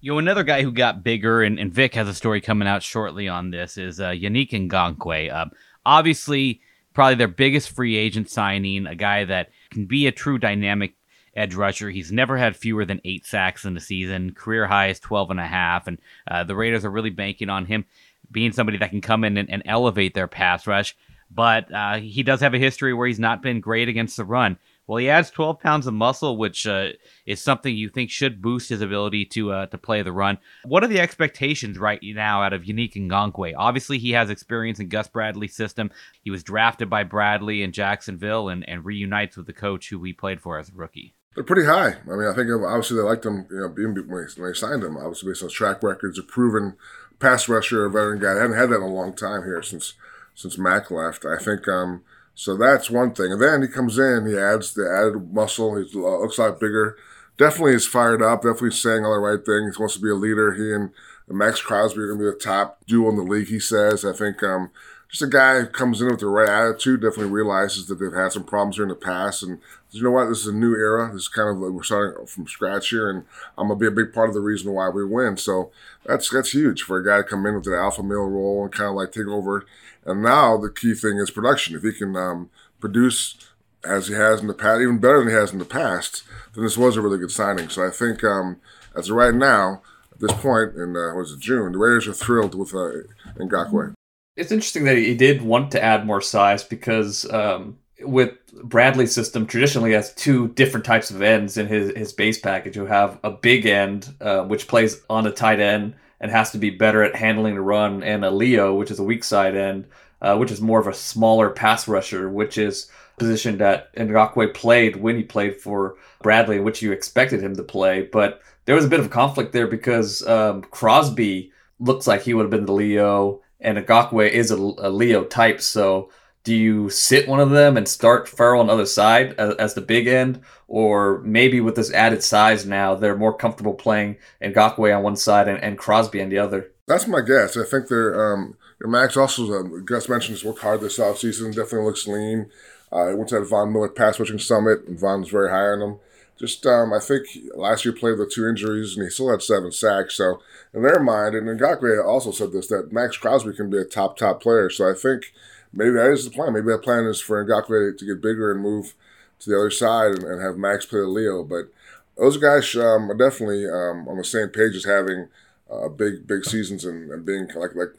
You 0.00 0.12
know, 0.12 0.18
another 0.18 0.44
guy 0.44 0.62
who 0.62 0.70
got 0.70 1.02
bigger, 1.02 1.42
and, 1.42 1.58
and 1.58 1.72
Vic 1.72 1.94
has 1.94 2.08
a 2.08 2.14
story 2.14 2.40
coming 2.40 2.68
out 2.68 2.82
shortly 2.82 3.26
on 3.26 3.50
this, 3.50 3.76
is 3.76 3.98
uh, 4.00 4.10
Yannick 4.10 4.50
Ngakoue. 4.50 5.32
Uh, 5.32 5.46
obviously, 5.84 6.60
probably 6.94 7.16
their 7.16 7.28
biggest 7.28 7.70
free 7.70 7.96
agent 7.96 8.30
signing, 8.30 8.86
a 8.86 8.94
guy 8.94 9.24
that 9.24 9.50
can 9.70 9.86
be 9.86 10.06
a 10.06 10.12
true 10.12 10.38
dynamic 10.38 10.94
edge 11.38 11.54
rusher. 11.54 11.90
He's 11.90 12.12
never 12.12 12.36
had 12.36 12.56
fewer 12.56 12.84
than 12.84 13.00
eight 13.04 13.24
sacks 13.24 13.64
in 13.64 13.76
a 13.76 13.80
season. 13.80 14.32
Career 14.32 14.66
high 14.66 14.88
is 14.88 15.00
12 15.00 15.30
and 15.30 15.40
a 15.40 15.46
half. 15.46 15.86
And 15.86 15.98
uh, 16.30 16.44
the 16.44 16.56
Raiders 16.56 16.84
are 16.84 16.90
really 16.90 17.10
banking 17.10 17.48
on 17.48 17.66
him 17.66 17.84
being 18.30 18.52
somebody 18.52 18.78
that 18.78 18.90
can 18.90 19.00
come 19.00 19.24
in 19.24 19.36
and, 19.36 19.50
and 19.50 19.62
elevate 19.64 20.14
their 20.14 20.28
pass 20.28 20.66
rush. 20.66 20.96
But 21.30 21.72
uh, 21.72 21.98
he 21.98 22.22
does 22.22 22.40
have 22.40 22.54
a 22.54 22.58
history 22.58 22.94
where 22.94 23.06
he's 23.06 23.18
not 23.18 23.42
been 23.42 23.60
great 23.60 23.88
against 23.88 24.16
the 24.16 24.24
run. 24.24 24.58
Well, 24.86 24.96
he 24.96 25.10
adds 25.10 25.30
12 25.30 25.60
pounds 25.60 25.86
of 25.86 25.92
muscle, 25.92 26.38
which 26.38 26.66
uh, 26.66 26.88
is 27.26 27.42
something 27.42 27.76
you 27.76 27.90
think 27.90 28.08
should 28.08 28.40
boost 28.40 28.70
his 28.70 28.80
ability 28.80 29.26
to 29.26 29.52
uh, 29.52 29.66
to 29.66 29.76
play 29.76 30.00
the 30.00 30.12
run. 30.12 30.38
What 30.64 30.82
are 30.82 30.86
the 30.86 31.00
expectations 31.00 31.78
right 31.78 32.00
now 32.02 32.42
out 32.42 32.54
of 32.54 32.62
Yannick 32.62 32.94
Ngakoue? 32.94 33.52
Obviously, 33.58 33.98
he 33.98 34.12
has 34.12 34.30
experience 34.30 34.80
in 34.80 34.88
Gus 34.88 35.06
Bradley's 35.06 35.54
system. 35.54 35.90
He 36.22 36.30
was 36.30 36.42
drafted 36.42 36.88
by 36.88 37.04
Bradley 37.04 37.62
in 37.62 37.72
Jacksonville 37.72 38.48
and, 38.48 38.66
and 38.66 38.82
reunites 38.82 39.36
with 39.36 39.46
the 39.46 39.52
coach 39.52 39.90
who 39.90 40.02
he 40.04 40.14
played 40.14 40.40
for 40.40 40.58
as 40.58 40.70
a 40.70 40.74
rookie. 40.74 41.14
They're 41.38 41.44
pretty 41.44 41.66
high. 41.66 41.94
I 42.10 42.16
mean, 42.16 42.26
I 42.26 42.34
think 42.34 42.50
obviously 42.50 42.96
they 42.96 43.04
liked 43.04 43.24
him, 43.24 43.46
you 43.48 43.60
know, 43.60 43.68
when 43.68 43.94
they, 43.94 44.42
they 44.42 44.52
signed 44.54 44.82
him. 44.82 44.96
Obviously, 44.96 45.30
based 45.30 45.44
on 45.44 45.50
track 45.50 45.84
records, 45.84 46.18
a 46.18 46.24
proven 46.24 46.74
pass 47.20 47.48
rusher, 47.48 47.86
a 47.86 47.90
veteran 47.92 48.18
guy. 48.18 48.32
I 48.32 48.42
haven't 48.42 48.56
had 48.56 48.70
that 48.70 48.78
in 48.78 48.82
a 48.82 48.88
long 48.88 49.14
time 49.14 49.44
here 49.44 49.62
since 49.62 49.94
since 50.34 50.58
Mack 50.58 50.90
left. 50.90 51.24
I 51.24 51.36
think 51.40 51.68
um, 51.68 52.02
so 52.34 52.56
that's 52.56 52.90
one 52.90 53.14
thing. 53.14 53.30
And 53.30 53.40
then 53.40 53.62
he 53.62 53.68
comes 53.68 53.98
in, 53.98 54.26
he 54.26 54.36
adds 54.36 54.74
the 54.74 54.90
added 54.90 55.32
muscle. 55.32 55.76
He 55.76 55.84
looks 55.96 56.38
a 56.38 56.42
lot 56.42 56.58
bigger. 56.58 56.96
Definitely 57.36 57.74
is 57.74 57.86
fired 57.86 58.20
up. 58.20 58.42
Definitely 58.42 58.72
saying 58.72 59.04
all 59.04 59.14
the 59.14 59.20
right 59.20 59.46
things. 59.46 59.76
He 59.76 59.80
wants 59.80 59.94
to 59.94 60.00
be 60.00 60.10
a 60.10 60.16
leader. 60.16 60.54
He 60.54 60.72
and 60.72 60.90
Maxx 61.28 61.62
Crosby 61.62 62.00
are 62.00 62.08
going 62.08 62.18
to 62.18 62.24
be 62.24 62.30
the 62.32 62.36
top 62.36 62.84
duo 62.88 63.10
in 63.10 63.16
the 63.16 63.22
league. 63.22 63.46
He 63.46 63.60
says. 63.60 64.04
I 64.04 64.12
think 64.12 64.42
um, 64.42 64.72
just 65.10 65.22
a 65.22 65.26
guy 65.26 65.60
who 65.60 65.66
comes 65.66 66.00
in 66.00 66.08
with 66.08 66.20
the 66.20 66.26
right 66.26 66.48
attitude. 66.48 67.00
Definitely 67.00 67.32
realizes 67.32 67.86
that 67.86 67.96
they've 67.96 68.12
had 68.12 68.32
some 68.32 68.44
problems 68.44 68.76
here 68.76 68.84
in 68.84 68.90
the 68.90 68.94
past, 68.94 69.42
and 69.42 69.58
you 69.90 70.02
know 70.02 70.10
what? 70.10 70.26
This 70.26 70.40
is 70.40 70.48
a 70.48 70.54
new 70.54 70.74
era. 70.74 71.10
This 71.12 71.22
is 71.22 71.28
kind 71.28 71.48
of 71.48 71.58
like 71.58 71.72
we're 71.72 71.82
starting 71.82 72.26
from 72.26 72.46
scratch 72.46 72.90
here, 72.90 73.08
and 73.08 73.24
I'm 73.56 73.68
gonna 73.68 73.80
be 73.80 73.86
a 73.86 73.90
big 73.90 74.12
part 74.12 74.28
of 74.28 74.34
the 74.34 74.40
reason 74.40 74.72
why 74.72 74.88
we 74.90 75.04
win. 75.04 75.36
So 75.36 75.70
that's 76.04 76.28
that's 76.30 76.52
huge 76.52 76.82
for 76.82 76.98
a 76.98 77.04
guy 77.04 77.18
to 77.18 77.24
come 77.24 77.46
in 77.46 77.54
with 77.54 77.66
an 77.66 77.74
alpha 77.74 78.02
male 78.02 78.28
role 78.28 78.64
and 78.64 78.72
kind 78.72 78.90
of 78.90 78.96
like 78.96 79.12
take 79.12 79.26
over 79.26 79.64
and 80.08 80.22
now 80.22 80.56
the 80.56 80.70
key 80.70 80.94
thing 80.94 81.18
is 81.18 81.30
production. 81.30 81.76
If 81.76 81.82
he 81.82 81.92
can 81.92 82.16
um, 82.16 82.50
produce 82.80 83.36
as 83.84 84.08
he 84.08 84.14
has 84.14 84.40
in 84.40 84.46
the 84.46 84.54
past, 84.54 84.80
even 84.80 84.98
better 84.98 85.18
than 85.18 85.28
he 85.28 85.34
has 85.34 85.52
in 85.52 85.58
the 85.58 85.64
past, 85.64 86.24
then 86.54 86.64
this 86.64 86.78
was 86.78 86.96
a 86.96 87.02
really 87.02 87.18
good 87.18 87.30
signing. 87.30 87.68
So 87.68 87.86
I 87.86 87.90
think 87.90 88.24
um, 88.24 88.60
as 88.96 89.10
of 89.10 89.16
right 89.16 89.34
now, 89.34 89.82
at 90.10 90.20
this 90.20 90.32
point 90.32 90.74
in 90.76 90.96
uh, 90.96 91.14
was 91.14 91.32
it 91.32 91.40
June, 91.40 91.72
the 91.72 91.78
Raiders 91.78 92.08
are 92.08 92.14
thrilled 92.14 92.54
with 92.54 92.74
uh, 92.74 93.06
Ngakoue. 93.36 93.92
It's 94.38 94.52
interesting 94.52 94.84
that 94.84 94.96
he 94.96 95.16
did 95.16 95.42
want 95.42 95.72
to 95.72 95.82
add 95.82 96.06
more 96.06 96.20
size 96.20 96.62
because 96.62 97.28
um, 97.32 97.76
with 98.00 98.30
Bradley's 98.62 99.12
system, 99.12 99.46
traditionally 99.46 99.92
has 99.92 100.14
two 100.14 100.48
different 100.48 100.86
types 100.86 101.10
of 101.10 101.22
ends 101.22 101.56
in 101.56 101.66
his 101.66 101.92
his 101.96 102.12
base 102.12 102.38
package. 102.38 102.76
You 102.76 102.86
have 102.86 103.18
a 103.24 103.32
big 103.32 103.66
end, 103.66 104.14
uh, 104.20 104.44
which 104.44 104.68
plays 104.68 105.02
on 105.10 105.24
the 105.24 105.32
tight 105.32 105.58
end 105.58 105.94
and 106.20 106.30
has 106.30 106.52
to 106.52 106.58
be 106.58 106.70
better 106.70 107.02
at 107.02 107.16
handling 107.16 107.56
the 107.56 107.60
run, 107.60 108.02
and 108.04 108.24
a 108.24 108.30
Leo, 108.30 108.74
which 108.74 108.92
is 108.92 109.00
a 109.00 109.04
weak 109.04 109.24
side 109.24 109.56
end, 109.56 109.86
uh, 110.22 110.36
which 110.36 110.52
is 110.52 110.60
more 110.60 110.80
of 110.80 110.86
a 110.86 110.94
smaller 110.94 111.50
pass 111.50 111.88
rusher, 111.88 112.28
which 112.28 112.58
is 112.58 112.90
position 113.18 113.58
that 113.58 113.92
Ngakoue 113.96 114.54
played 114.54 114.96
when 114.96 115.16
he 115.16 115.24
played 115.24 115.56
for 115.56 115.96
Bradley, 116.22 116.60
which 116.60 116.80
you 116.80 116.92
expected 116.92 117.42
him 117.42 117.56
to 117.56 117.64
play. 117.64 118.02
But 118.02 118.40
there 118.64 118.76
was 118.76 118.84
a 118.84 118.88
bit 118.88 119.00
of 119.00 119.06
a 119.06 119.10
conflict 119.10 119.52
there 119.52 119.66
because 119.66 120.24
um, 120.26 120.62
Crosby 120.62 121.52
looks 121.80 122.06
like 122.06 122.22
he 122.22 122.34
would 122.34 122.42
have 122.42 122.50
been 122.50 122.66
the 122.66 122.72
Leo, 122.72 123.40
and 123.60 123.78
Ngakoue 123.78 124.30
is 124.30 124.50
a, 124.50 124.56
a, 124.56 124.90
Leo 124.90 125.24
type. 125.24 125.60
So 125.60 126.10
do 126.44 126.54
you 126.54 126.90
sit 126.90 127.28
one 127.28 127.40
of 127.40 127.50
them 127.50 127.76
and 127.76 127.88
start 127.88 128.28
Ferrell 128.28 128.60
on 128.60 128.68
the 128.68 128.72
other 128.72 128.86
side 128.86 129.34
as, 129.38 129.54
as, 129.56 129.74
the 129.74 129.80
big 129.80 130.06
end? 130.06 130.40
Or 130.66 131.20
maybe 131.22 131.60
with 131.60 131.76
this 131.76 131.92
added 131.92 132.22
size 132.22 132.64
now, 132.66 132.94
they're 132.94 133.16
more 133.16 133.36
comfortable 133.36 133.74
playing 133.74 134.16
Ngakoue 134.42 134.96
on 134.96 135.02
one 135.02 135.16
side 135.16 135.48
and, 135.48 135.62
and 135.62 135.78
Crosby 135.78 136.22
on 136.22 136.28
the 136.28 136.38
other? 136.38 136.70
That's 136.86 137.06
my 137.06 137.20
guess. 137.20 137.56
I 137.56 137.64
think 137.64 137.88
they're. 137.88 138.34
Um, 138.34 138.56
Maxx 138.80 139.16
also, 139.16 139.52
um, 139.54 139.84
Gus 139.84 140.08
mentioned, 140.08 140.36
he's 140.36 140.44
worked 140.44 140.60
hard 140.60 140.80
this 140.80 140.98
offseason. 140.98 141.54
Definitely 141.54 141.86
looks 141.86 142.06
lean. 142.06 142.50
Uh, 142.92 143.12
went 143.14 143.28
to 143.28 143.40
that 143.40 143.46
Von 143.46 143.72
Miller 143.72 143.88
pass 143.88 144.18
rushing 144.20 144.38
summit, 144.38 144.84
and 144.86 144.98
Von 144.98 145.20
was 145.20 145.28
very 145.28 145.50
high 145.50 145.66
on 145.66 145.82
him. 145.82 145.98
Just, 146.38 146.64
um, 146.66 146.92
I 146.92 147.00
think 147.00 147.26
last 147.54 147.84
year 147.84 147.92
played 147.92 148.18
with 148.18 148.32
two 148.32 148.48
injuries, 148.48 148.96
and 148.96 149.04
he 149.04 149.10
still 149.10 149.30
had 149.30 149.42
seven 149.42 149.72
sacks. 149.72 150.14
So, 150.14 150.40
in 150.72 150.82
their 150.82 151.00
mind, 151.00 151.34
and 151.34 151.48
Ngakoue 151.48 152.04
also 152.04 152.30
said 152.30 152.52
this, 152.52 152.68
that 152.68 152.92
Maxx 152.92 153.16
Crosby 153.16 153.52
can 153.52 153.70
be 153.70 153.78
a 153.78 153.84
top, 153.84 154.16
top 154.16 154.40
player. 154.40 154.70
So, 154.70 154.88
I 154.88 154.94
think 154.94 155.32
maybe 155.72 155.92
that 155.92 156.12
is 156.12 156.24
the 156.24 156.30
plan. 156.30 156.52
Maybe 156.52 156.68
that 156.68 156.82
plan 156.82 157.04
is 157.04 157.20
for 157.20 157.44
Ngakoue 157.44 157.98
to 157.98 158.06
get 158.06 158.22
bigger 158.22 158.52
and 158.52 158.60
move 158.60 158.94
to 159.40 159.50
the 159.50 159.56
other 159.56 159.70
side 159.70 160.12
and, 160.12 160.24
and 160.24 160.42
have 160.42 160.56
Maxx 160.56 160.86
play 160.86 161.00
Leo. 161.00 161.42
But 161.42 161.72
those 162.16 162.36
guys 162.36 162.74
um, 162.76 163.10
are 163.10 163.16
definitely 163.16 163.66
um, 163.68 164.08
on 164.08 164.16
the 164.16 164.24
same 164.24 164.48
page 164.48 164.74
as 164.74 164.84
having 164.84 165.28
uh, 165.70 165.88
big, 165.88 166.26
big 166.26 166.44
seasons 166.44 166.84
and, 166.84 167.10
and 167.10 167.24
being 167.24 167.48
like, 167.54 167.74
like 167.74 167.94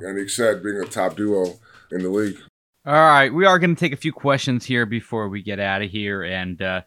Yannick 0.00 0.30
said, 0.30 0.62
being 0.62 0.80
a 0.80 0.84
top 0.84 1.16
duo 1.16 1.58
in 1.90 2.02
the 2.02 2.08
league. 2.08 2.38
All 2.84 2.94
right, 2.94 3.32
we 3.32 3.44
are 3.44 3.58
going 3.58 3.74
to 3.74 3.80
take 3.80 3.92
a 3.92 3.96
few 3.96 4.12
questions 4.12 4.64
here 4.64 4.86
before 4.86 5.28
we 5.28 5.42
get 5.42 5.58
out 5.58 5.82
of 5.82 5.90
here. 5.90 6.22
And 6.22 6.60
uh, 6.62 6.82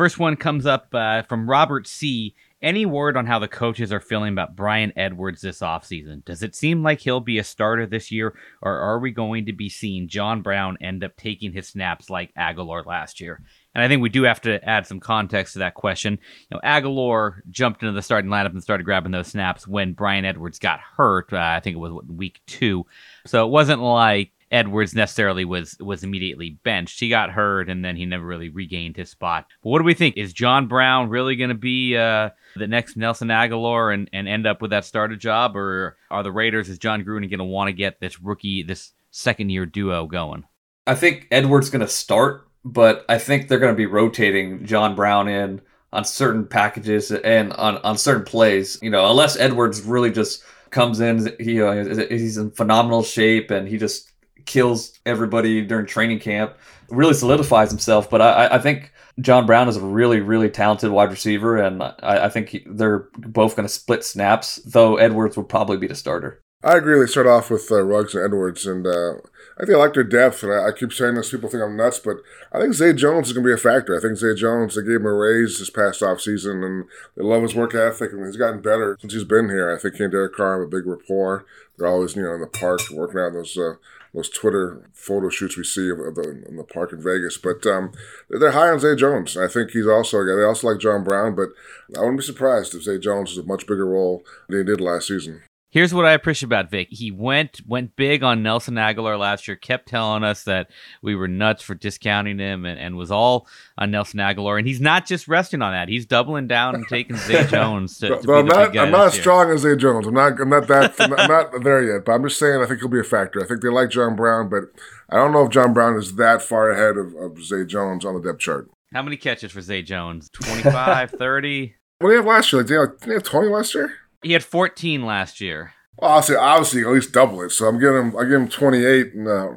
first 0.00 0.18
one 0.18 0.34
comes 0.34 0.64
up 0.64 0.94
uh, 0.94 1.20
from 1.20 1.46
Robert 1.46 1.86
C. 1.86 2.34
Any 2.62 2.86
word 2.86 3.18
on 3.18 3.26
how 3.26 3.38
the 3.38 3.46
coaches 3.46 3.92
are 3.92 4.00
feeling 4.00 4.32
about 4.32 4.56
Bryan 4.56 4.94
Edwards 4.96 5.42
this 5.42 5.60
offseason? 5.60 6.24
Does 6.24 6.42
it 6.42 6.56
seem 6.56 6.82
like 6.82 7.00
he'll 7.00 7.20
be 7.20 7.36
a 7.36 7.44
starter 7.44 7.84
this 7.84 8.10
year, 8.10 8.34
or 8.62 8.78
are 8.78 8.98
we 8.98 9.10
going 9.10 9.44
to 9.44 9.52
be 9.52 9.68
seeing 9.68 10.08
John 10.08 10.40
Brown 10.40 10.78
end 10.80 11.04
up 11.04 11.18
taking 11.18 11.52
his 11.52 11.68
snaps 11.68 12.08
like 12.08 12.32
Agholor 12.34 12.86
last 12.86 13.20
year? 13.20 13.42
And 13.74 13.84
I 13.84 13.88
think 13.88 14.00
we 14.00 14.08
do 14.08 14.22
have 14.22 14.40
to 14.40 14.66
add 14.66 14.86
some 14.86 15.00
context 15.00 15.52
to 15.52 15.58
that 15.58 15.74
question. 15.74 16.18
You 16.50 16.56
know, 16.56 16.60
Agholor 16.64 17.40
jumped 17.50 17.82
into 17.82 17.92
the 17.92 18.00
starting 18.00 18.30
lineup 18.30 18.52
and 18.52 18.62
started 18.62 18.84
grabbing 18.84 19.12
those 19.12 19.28
snaps 19.28 19.68
when 19.68 19.92
Bryan 19.92 20.24
Edwards 20.24 20.58
got 20.58 20.80
hurt. 20.80 21.30
Uh, 21.30 21.36
I 21.36 21.60
think 21.60 21.74
it 21.74 21.78
was 21.78 21.92
week 22.08 22.40
two, 22.46 22.86
so 23.26 23.44
it 23.44 23.50
wasn't 23.50 23.82
like 23.82 24.32
Edwards 24.50 24.94
necessarily 24.94 25.44
was 25.44 25.76
was 25.78 26.02
immediately 26.02 26.58
benched. 26.64 26.98
He 26.98 27.08
got 27.08 27.30
hurt 27.30 27.68
and 27.68 27.84
then 27.84 27.96
he 27.96 28.04
never 28.04 28.26
really 28.26 28.48
regained 28.48 28.96
his 28.96 29.10
spot. 29.10 29.46
But 29.62 29.70
what 29.70 29.78
do 29.78 29.84
we 29.84 29.94
think? 29.94 30.16
Is 30.16 30.32
John 30.32 30.66
Brown 30.66 31.08
really 31.08 31.36
going 31.36 31.50
to 31.50 31.54
be 31.54 31.96
uh, 31.96 32.30
the 32.56 32.66
next 32.66 32.96
Nelson 32.96 33.28
Agholor 33.28 33.94
and, 33.94 34.10
and 34.12 34.28
end 34.28 34.46
up 34.46 34.60
with 34.60 34.72
that 34.72 34.84
starter 34.84 35.16
job, 35.16 35.56
or 35.56 35.96
are 36.10 36.22
the 36.22 36.32
Raiders, 36.32 36.68
is 36.68 36.78
Jon 36.78 37.04
Gruden 37.04 37.30
going 37.30 37.38
to 37.38 37.44
want 37.44 37.68
to 37.68 37.72
get 37.72 38.00
this 38.00 38.20
rookie, 38.20 38.62
this 38.62 38.92
second 39.10 39.50
year 39.50 39.66
duo 39.66 40.06
going? 40.06 40.44
I 40.86 40.96
think 40.96 41.28
Edwards 41.30 41.70
going 41.70 41.80
to 41.80 41.88
start, 41.88 42.48
but 42.64 43.04
I 43.08 43.18
think 43.18 43.46
they're 43.46 43.60
going 43.60 43.72
to 43.72 43.76
be 43.76 43.86
rotating 43.86 44.66
John 44.66 44.96
Brown 44.96 45.28
in 45.28 45.60
on 45.92 46.04
certain 46.04 46.46
packages 46.46 47.12
and 47.12 47.52
on, 47.52 47.78
on 47.78 47.98
certain 47.98 48.24
plays. 48.24 48.78
You 48.82 48.90
know, 48.90 49.08
unless 49.10 49.36
Edwards 49.36 49.82
really 49.82 50.10
just 50.10 50.42
comes 50.70 51.00
in, 51.00 51.34
he 51.38 51.62
uh, 51.62 52.06
he's 52.08 52.36
in 52.36 52.50
phenomenal 52.50 53.02
shape 53.02 53.50
and 53.50 53.68
he 53.68 53.76
just 53.76 54.10
kills 54.46 54.98
everybody 55.06 55.62
during 55.62 55.86
training 55.86 56.20
camp, 56.20 56.54
really 56.88 57.14
solidifies 57.14 57.70
himself. 57.70 58.10
But 58.10 58.20
I, 58.20 58.48
I 58.56 58.58
think 58.58 58.92
John 59.20 59.46
Brown 59.46 59.68
is 59.68 59.76
a 59.76 59.80
really, 59.80 60.20
really 60.20 60.50
talented 60.50 60.90
wide 60.90 61.10
receiver, 61.10 61.56
and 61.56 61.82
I, 61.82 61.94
I 62.02 62.28
think 62.28 62.50
he, 62.50 62.64
they're 62.66 63.08
both 63.16 63.56
going 63.56 63.66
to 63.66 63.72
split 63.72 64.04
snaps, 64.04 64.56
though 64.64 64.96
Edwards 64.96 65.36
will 65.36 65.44
probably 65.44 65.76
be 65.76 65.86
the 65.86 65.94
starter. 65.94 66.42
I 66.62 66.76
agree. 66.76 67.00
They 67.00 67.06
start 67.06 67.26
off 67.26 67.50
with 67.50 67.70
uh, 67.70 67.82
Ruggs 67.82 68.14
and 68.14 68.22
Edwards, 68.22 68.66
and 68.66 68.86
uh, 68.86 69.14
I 69.58 69.64
think 69.64 69.76
I 69.76 69.78
like 69.78 69.94
their 69.94 70.04
depth. 70.04 70.42
And 70.42 70.52
I, 70.52 70.68
I, 70.68 70.72
keep 70.72 70.92
saying 70.92 71.14
this, 71.14 71.30
people 71.30 71.48
think 71.48 71.62
I'm 71.62 71.76
nuts, 71.76 71.98
but 71.98 72.16
I 72.52 72.60
think 72.60 72.74
Zay 72.74 72.92
Jones 72.92 73.28
is 73.28 73.32
going 73.32 73.44
to 73.44 73.48
be 73.48 73.54
a 73.54 73.56
factor. 73.56 73.96
I 73.96 74.00
think 74.00 74.18
Zay 74.18 74.34
Jones, 74.34 74.74
they 74.74 74.82
gave 74.82 75.00
him 75.00 75.06
a 75.06 75.14
raise 75.14 75.58
this 75.58 75.70
past 75.70 76.02
off 76.02 76.20
season, 76.20 76.62
and 76.62 76.84
they 77.16 77.22
love 77.22 77.42
his 77.42 77.54
work 77.54 77.74
ethic, 77.74 78.12
and 78.12 78.26
he's 78.26 78.36
gotten 78.36 78.60
better 78.60 78.98
since 79.00 79.14
he's 79.14 79.24
been 79.24 79.48
here. 79.48 79.74
I 79.74 79.80
think 79.80 79.94
he 79.94 80.02
and 80.04 80.12
Derek 80.12 80.34
Carr 80.34 80.58
have 80.58 80.68
a 80.68 80.70
big 80.70 80.86
rapport. 80.86 81.46
They're 81.78 81.88
always, 81.88 82.14
you 82.14 82.24
know, 82.24 82.34
in 82.34 82.42
the 82.42 82.46
park 82.46 82.80
working 82.92 83.20
out 83.20 83.32
those 83.32 83.56
uh, 83.56 83.76
those 84.12 84.28
Twitter 84.28 84.90
photo 84.92 85.28
shoots 85.28 85.56
we 85.56 85.64
see 85.64 85.88
of, 85.88 85.98
the, 85.98 86.44
in 86.48 86.56
the 86.56 86.64
park 86.64 86.92
in 86.92 87.02
Vegas. 87.02 87.36
But 87.36 87.64
um, 87.66 87.92
they're 88.28 88.52
high 88.52 88.70
on 88.70 88.80
Zay 88.80 88.96
Jones. 88.96 89.36
I 89.36 89.48
think 89.48 89.70
he's 89.70 89.86
also 89.86 90.20
a 90.20 90.26
guy. 90.26 90.36
They 90.36 90.44
also 90.44 90.68
like 90.68 90.80
John 90.80 91.04
Brown, 91.04 91.34
but 91.34 91.50
I 91.96 92.00
wouldn't 92.00 92.18
be 92.18 92.24
surprised 92.24 92.74
if 92.74 92.82
Zay 92.82 92.98
Jones 92.98 93.30
has 93.30 93.38
a 93.38 93.46
much 93.46 93.66
bigger 93.66 93.86
role 93.86 94.24
than 94.48 94.58
he 94.58 94.64
did 94.64 94.80
last 94.80 95.08
season. 95.08 95.42
Here's 95.70 95.94
what 95.94 96.04
I 96.04 96.12
appreciate 96.12 96.48
about 96.48 96.68
Vic. 96.68 96.88
He 96.90 97.12
went 97.12 97.60
went 97.66 97.94
big 97.94 98.24
on 98.24 98.42
Nelson 98.42 98.74
Agholor 98.74 99.18
last 99.18 99.46
year, 99.46 99.56
kept 99.56 99.88
telling 99.88 100.24
us 100.24 100.42
that 100.44 100.68
we 101.00 101.14
were 101.14 101.28
nuts 101.28 101.62
for 101.62 101.74
discounting 101.74 102.38
him 102.38 102.64
and, 102.64 102.78
and 102.78 102.96
was 102.96 103.12
all 103.12 103.46
on 103.78 103.92
Nelson 103.92 104.18
Agholor. 104.18 104.58
And 104.58 104.66
he's 104.66 104.80
not 104.80 105.06
just 105.06 105.28
resting 105.28 105.62
on 105.62 105.72
that. 105.72 105.88
He's 105.88 106.06
doubling 106.06 106.48
down 106.48 106.74
and 106.74 106.88
taking 106.88 107.16
Zay 107.16 107.44
Jones 107.48 107.98
to, 107.98 108.08
to 108.20 108.32
I'm 108.32 108.46
not, 108.46 108.76
I'm 108.76 108.90
not 108.90 109.06
as 109.08 109.14
strong 109.14 109.50
as 109.50 109.60
Zay 109.60 109.76
Jones. 109.76 110.06
I'm 110.06 110.14
not 110.14 110.40
I'm 110.40 110.50
not 110.50 110.66
that 110.66 111.00
I'm 111.00 111.10
not 111.10 111.62
there 111.62 111.94
yet, 111.94 112.04
but 112.04 112.12
I'm 112.12 112.24
just 112.24 112.38
saying 112.38 112.60
I 112.60 112.66
think 112.66 112.80
he'll 112.80 112.88
be 112.88 113.00
a 113.00 113.04
factor. 113.04 113.42
I 113.42 113.46
think 113.46 113.62
they 113.62 113.68
like 113.68 113.90
John 113.90 114.16
Brown, 114.16 114.48
but 114.48 114.64
I 115.08 115.16
don't 115.16 115.32
know 115.32 115.44
if 115.44 115.50
John 115.50 115.72
Brown 115.72 115.96
is 115.96 116.16
that 116.16 116.42
far 116.42 116.70
ahead 116.70 116.96
of, 116.96 117.14
of 117.14 117.42
Zay 117.44 117.64
Jones 117.64 118.04
on 118.04 118.14
the 118.14 118.20
depth 118.20 118.40
chart. 118.40 118.68
How 118.92 119.02
many 119.02 119.16
catches 119.16 119.52
for 119.52 119.60
Zay 119.60 119.82
Jones? 119.82 120.28
25, 120.32 121.10
30? 121.18 121.74
What 121.98 122.08
do 122.08 122.12
you 122.12 122.16
have 122.16 122.26
last 122.26 122.52
year? 122.52 122.62
Like, 122.62 122.98
did 122.98 123.06
you 123.06 123.12
have 123.14 123.22
20 123.22 123.48
last 123.48 123.74
year? 123.74 123.92
He 124.22 124.32
had 124.32 124.44
14 124.44 125.04
last 125.04 125.40
year. 125.40 125.72
Well, 125.96 126.12
I'll 126.12 126.22
say 126.22 126.34
obviously 126.34 126.82
at 126.82 126.88
least 126.88 127.12
double 127.12 127.42
it. 127.42 127.50
So 127.50 127.66
I'm 127.66 127.78
giving 127.78 127.96
him 127.96 128.16
I 128.16 128.24
give 128.24 128.40
him 128.40 128.48
28 128.48 129.14
and, 129.14 129.28
uh, 129.28 129.48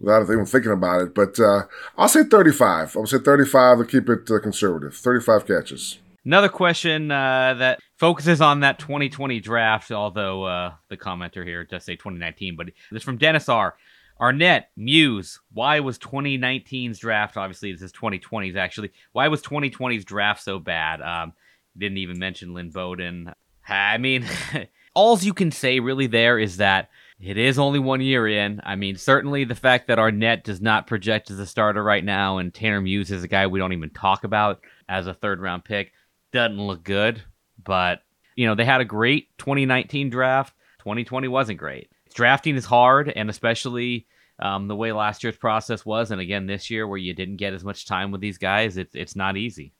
without 0.00 0.22
even 0.22 0.46
thinking 0.46 0.72
about 0.72 1.02
it. 1.02 1.14
But 1.14 1.38
uh, 1.38 1.62
I'll 1.96 2.08
say 2.08 2.24
35. 2.24 2.96
I'll 2.96 3.06
say 3.06 3.18
35 3.18 3.78
to 3.78 3.84
keep 3.84 4.08
it 4.08 4.30
uh, 4.30 4.40
conservative. 4.40 4.94
35 4.96 5.46
catches. 5.46 5.98
Another 6.24 6.48
question 6.48 7.10
uh, 7.10 7.54
that 7.54 7.80
focuses 7.96 8.40
on 8.40 8.60
that 8.60 8.78
2020 8.78 9.40
draft, 9.40 9.90
although 9.90 10.44
uh, 10.44 10.72
the 10.88 10.96
commenter 10.96 11.44
here 11.44 11.64
does 11.64 11.84
say 11.84 11.96
2019, 11.96 12.54
but 12.54 12.68
it's 12.92 13.04
from 13.04 13.16
Dennis 13.16 13.48
R. 13.48 13.74
Arnette, 14.20 14.66
Muse. 14.76 15.40
Why 15.52 15.80
was 15.80 15.98
2019's 15.98 17.00
draft? 17.00 17.36
Obviously, 17.36 17.72
this 17.72 17.82
is 17.82 17.92
2020's 17.92 18.54
actually. 18.54 18.92
Why 19.10 19.26
was 19.26 19.42
2020's 19.42 20.04
draft 20.04 20.44
so 20.44 20.60
bad? 20.60 21.02
Um, 21.02 21.32
didn't 21.76 21.98
even 21.98 22.18
mention 22.18 22.54
Lynn 22.54 22.70
Bowden. 22.70 23.32
I 23.68 23.98
mean, 23.98 24.26
all 24.94 25.18
you 25.18 25.34
can 25.34 25.50
say 25.50 25.80
really 25.80 26.06
there 26.06 26.38
is 26.38 26.58
that 26.58 26.90
it 27.20 27.38
is 27.38 27.58
only 27.58 27.78
one 27.78 28.00
year 28.00 28.26
in. 28.26 28.60
I 28.64 28.74
mean, 28.74 28.96
certainly 28.96 29.44
the 29.44 29.54
fact 29.54 29.86
that 29.86 29.98
Arnette 29.98 30.42
does 30.42 30.60
not 30.60 30.88
project 30.88 31.30
as 31.30 31.38
a 31.38 31.46
starter 31.46 31.82
right 31.82 32.04
now, 32.04 32.38
and 32.38 32.52
Tanner 32.52 32.80
Muse 32.80 33.12
is 33.12 33.22
a 33.22 33.28
guy 33.28 33.46
we 33.46 33.60
don't 33.60 33.72
even 33.72 33.90
talk 33.90 34.24
about 34.24 34.60
as 34.88 35.06
a 35.06 35.14
third 35.14 35.40
round 35.40 35.64
pick, 35.64 35.92
doesn't 36.32 36.60
look 36.60 36.82
good. 36.82 37.22
But 37.62 38.02
you 38.34 38.46
know, 38.46 38.54
they 38.54 38.64
had 38.64 38.80
a 38.80 38.84
great 38.84 39.28
2019 39.38 40.10
draft. 40.10 40.54
2020 40.80 41.28
wasn't 41.28 41.58
great. 41.58 41.90
Drafting 42.12 42.56
is 42.56 42.64
hard, 42.64 43.08
and 43.08 43.30
especially 43.30 44.06
um, 44.40 44.66
the 44.66 44.74
way 44.74 44.90
last 44.90 45.22
year's 45.22 45.36
process 45.36 45.86
was, 45.86 46.10
and 46.10 46.20
again 46.20 46.46
this 46.46 46.70
year 46.70 46.88
where 46.88 46.98
you 46.98 47.14
didn't 47.14 47.36
get 47.36 47.54
as 47.54 47.62
much 47.62 47.86
time 47.86 48.10
with 48.10 48.20
these 48.20 48.38
guys, 48.38 48.76
it's 48.76 48.96
it's 48.96 49.14
not 49.14 49.36
easy. 49.36 49.72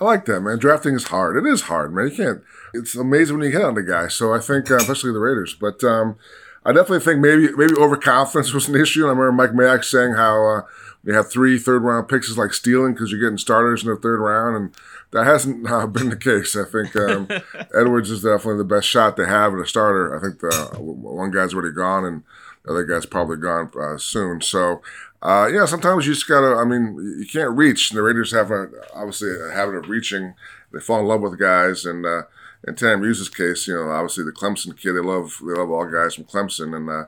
I 0.00 0.04
like 0.04 0.24
that, 0.24 0.40
man. 0.40 0.58
Drafting 0.58 0.94
is 0.94 1.04
hard. 1.04 1.36
It 1.36 1.48
is 1.48 1.62
hard, 1.62 1.94
man. 1.94 2.08
You 2.08 2.16
can't. 2.16 2.42
It's 2.72 2.96
amazing 2.96 3.38
when 3.38 3.46
you 3.46 3.52
hit 3.52 3.64
on 3.64 3.74
the 3.74 3.82
guy. 3.82 4.08
So 4.08 4.34
I 4.34 4.40
think, 4.40 4.70
uh, 4.70 4.76
especially 4.76 5.12
the 5.12 5.20
Raiders, 5.20 5.54
but 5.54 5.84
um, 5.84 6.16
I 6.64 6.72
definitely 6.72 7.00
think 7.00 7.20
maybe 7.20 7.52
maybe 7.56 7.74
overconfidence 7.74 8.52
was 8.54 8.68
an 8.68 8.74
issue. 8.74 9.02
And 9.02 9.16
I 9.16 9.20
remember 9.20 9.32
Mike 9.32 9.52
Mayock 9.52 9.84
saying 9.84 10.14
how 10.14 10.46
uh, 10.46 10.60
you 11.04 11.14
have 11.14 11.30
three 11.30 11.58
third 11.58 11.82
round 11.82 12.08
picks 12.08 12.28
is 12.28 12.38
like 12.38 12.54
stealing 12.54 12.94
because 12.94 13.12
you're 13.12 13.20
getting 13.20 13.38
starters 13.38 13.84
in 13.84 13.90
the 13.90 13.96
third 13.96 14.18
round, 14.20 14.56
and 14.56 14.76
that 15.12 15.26
hasn't 15.26 15.70
uh, 15.70 15.86
been 15.86 16.08
the 16.08 16.16
case. 16.16 16.56
I 16.56 16.64
think 16.64 16.96
um, 16.96 17.28
Edwards 17.74 18.10
is 18.10 18.22
definitely 18.22 18.58
the 18.58 18.64
best 18.64 18.88
shot 18.88 19.16
they 19.16 19.26
have 19.26 19.52
at 19.52 19.60
a 19.60 19.66
starter. 19.66 20.16
I 20.16 20.20
think 20.20 20.40
the 20.40 20.78
one 20.80 21.30
guy's 21.30 21.54
already 21.54 21.74
gone, 21.74 22.04
and 22.04 22.22
the 22.64 22.72
other 22.72 22.84
guy's 22.84 23.06
probably 23.06 23.36
gone 23.36 23.70
uh, 23.78 23.98
soon. 23.98 24.40
So, 24.40 24.80
uh, 25.24 25.46
yeah, 25.46 25.64
sometimes 25.64 26.06
you 26.06 26.12
just 26.12 26.28
gotta. 26.28 26.54
I 26.54 26.64
mean, 26.64 27.16
you 27.18 27.26
can't 27.26 27.56
reach. 27.56 27.90
The 27.90 28.02
Raiders 28.02 28.32
have 28.32 28.50
a, 28.50 28.68
obviously 28.94 29.30
a 29.30 29.52
habit 29.52 29.74
of 29.74 29.88
reaching. 29.88 30.34
They 30.70 30.80
fall 30.80 31.00
in 31.00 31.06
love 31.06 31.22
with 31.22 31.38
guys, 31.38 31.86
and 31.86 32.04
uh, 32.04 32.22
in 32.68 32.74
Tam 32.74 33.00
Muse's 33.00 33.30
case, 33.30 33.66
you 33.66 33.74
know, 33.74 33.90
obviously 33.90 34.24
the 34.24 34.32
Clemson 34.32 34.78
kid, 34.78 34.92
they 34.92 35.00
love 35.00 35.40
they 35.40 35.54
love 35.54 35.70
all 35.70 35.90
guys 35.90 36.14
from 36.14 36.24
Clemson, 36.24 36.76
and 36.76 36.90
uh, 36.90 37.06